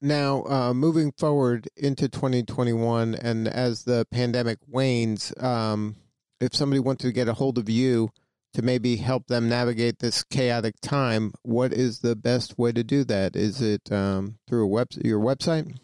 Now, 0.00 0.44
uh, 0.44 0.74
moving 0.74 1.12
forward 1.12 1.68
into 1.76 2.08
2021, 2.08 3.14
and 3.14 3.48
as 3.48 3.84
the 3.84 4.06
pandemic 4.10 4.58
wanes, 4.68 5.32
um, 5.40 5.96
if 6.38 6.54
somebody 6.54 6.80
wanted 6.80 7.06
to 7.06 7.12
get 7.12 7.28
a 7.28 7.34
hold 7.34 7.56
of 7.58 7.68
you 7.68 8.10
to 8.52 8.62
maybe 8.62 8.96
help 8.96 9.26
them 9.26 9.48
navigate 9.48 9.98
this 9.98 10.22
chaotic 10.22 10.74
time, 10.80 11.32
what 11.42 11.72
is 11.72 12.00
the 12.00 12.14
best 12.14 12.58
way 12.58 12.72
to 12.72 12.84
do 12.84 13.04
that? 13.04 13.36
Is 13.36 13.62
it 13.62 13.90
um, 13.90 14.38
through 14.46 14.64
a 14.64 14.68
web 14.68 14.88
your 15.02 15.20
website? 15.20 15.78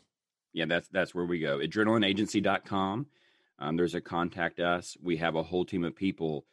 Yeah, 0.53 0.67
that's 0.67 0.89
that's 0.89 1.15
where 1.15 1.25
we 1.25 1.39
go. 1.39 1.59
Adrenalineagency.com. 1.59 3.07
Um, 3.59 3.77
there's 3.77 3.95
a 3.95 4.01
contact 4.01 4.61
us. 4.61 4.97
We 5.03 5.19
have 5.19 5.37
a 5.37 5.43
whole 5.43 5.65
team 5.65 5.85
of 5.85 5.97
people 5.97 6.45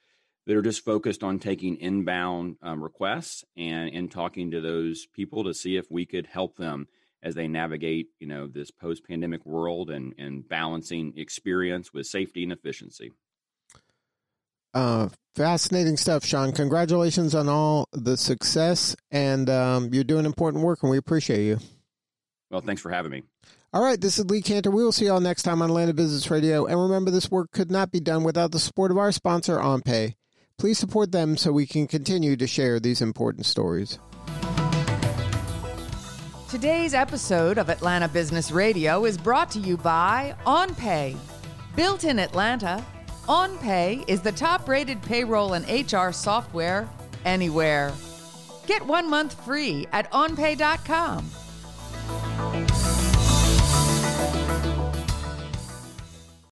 that 0.49 0.57
are 0.57 0.63
just 0.63 0.83
focused 0.83 1.23
on 1.23 1.37
taking 1.37 1.75
inbound 1.75 2.55
um, 2.63 2.81
requests 2.81 3.45
and 3.55 3.93
and 3.93 4.11
talking 4.11 4.49
to 4.49 4.59
those 4.59 5.05
people 5.05 5.43
to 5.43 5.53
see 5.53 5.77
if 5.77 5.85
we 5.91 6.07
could 6.07 6.25
help 6.25 6.57
them 6.57 6.87
as 7.21 7.35
they 7.35 7.47
navigate 7.47 8.07
you 8.19 8.25
know 8.25 8.47
this 8.47 8.71
post 8.71 9.05
pandemic 9.07 9.45
world 9.45 9.91
and 9.91 10.15
and 10.17 10.49
balancing 10.49 11.13
experience 11.17 11.93
with 11.93 12.07
safety 12.07 12.41
and 12.41 12.51
efficiency. 12.51 13.11
Uh, 14.73 15.09
fascinating 15.35 15.97
stuff, 15.97 16.25
Sean. 16.25 16.51
Congratulations 16.51 17.35
on 17.35 17.47
all 17.47 17.87
the 17.91 18.17
success, 18.17 18.95
and 19.11 19.51
um, 19.51 19.89
you're 19.93 20.03
doing 20.03 20.25
important 20.25 20.63
work, 20.63 20.81
and 20.81 20.89
we 20.89 20.97
appreciate 20.97 21.45
you. 21.45 21.59
Well, 22.49 22.61
thanks 22.61 22.81
for 22.81 22.89
having 22.89 23.11
me. 23.11 23.21
All 23.71 23.83
right, 23.83 24.01
this 24.01 24.17
is 24.17 24.25
Lee 24.25 24.41
Kantor. 24.41 24.71
We 24.71 24.83
will 24.83 24.91
see 24.91 25.05
you 25.05 25.11
all 25.11 25.19
next 25.19 25.43
time 25.43 25.61
on 25.61 25.69
Atlanta 25.69 25.93
Business 25.93 26.31
Radio. 26.31 26.65
And 26.65 26.81
remember, 26.81 27.11
this 27.11 27.29
work 27.29 27.51
could 27.51 27.69
not 27.69 27.91
be 27.91 27.99
done 27.99 28.23
without 28.23 28.51
the 28.51 28.57
support 28.57 28.89
of 28.89 28.97
our 28.97 29.11
sponsor, 29.11 29.57
OnPay. 29.57 30.15
Please 30.59 30.77
support 30.77 31.13
them 31.13 31.37
so 31.37 31.53
we 31.53 31.65
can 31.65 31.87
continue 31.87 32.35
to 32.35 32.45
share 32.45 32.81
these 32.81 33.01
important 33.01 33.45
stories. 33.45 33.97
Today's 36.49 36.93
episode 36.93 37.57
of 37.57 37.69
Atlanta 37.69 38.09
Business 38.09 38.51
Radio 38.51 39.05
is 39.05 39.17
brought 39.17 39.49
to 39.51 39.59
you 39.59 39.77
by 39.77 40.35
OnPay. 40.45 41.17
Built 41.77 42.03
in 42.03 42.19
Atlanta, 42.19 42.85
OnPay 43.27 44.03
is 44.09 44.19
the 44.19 44.33
top 44.33 44.67
rated 44.67 45.01
payroll 45.01 45.53
and 45.53 45.65
HR 45.65 46.11
software 46.11 46.89
anywhere. 47.23 47.93
Get 48.67 48.85
one 48.85 49.09
month 49.09 49.41
free 49.45 49.87
at 49.93 50.11
onpay.com. 50.11 51.29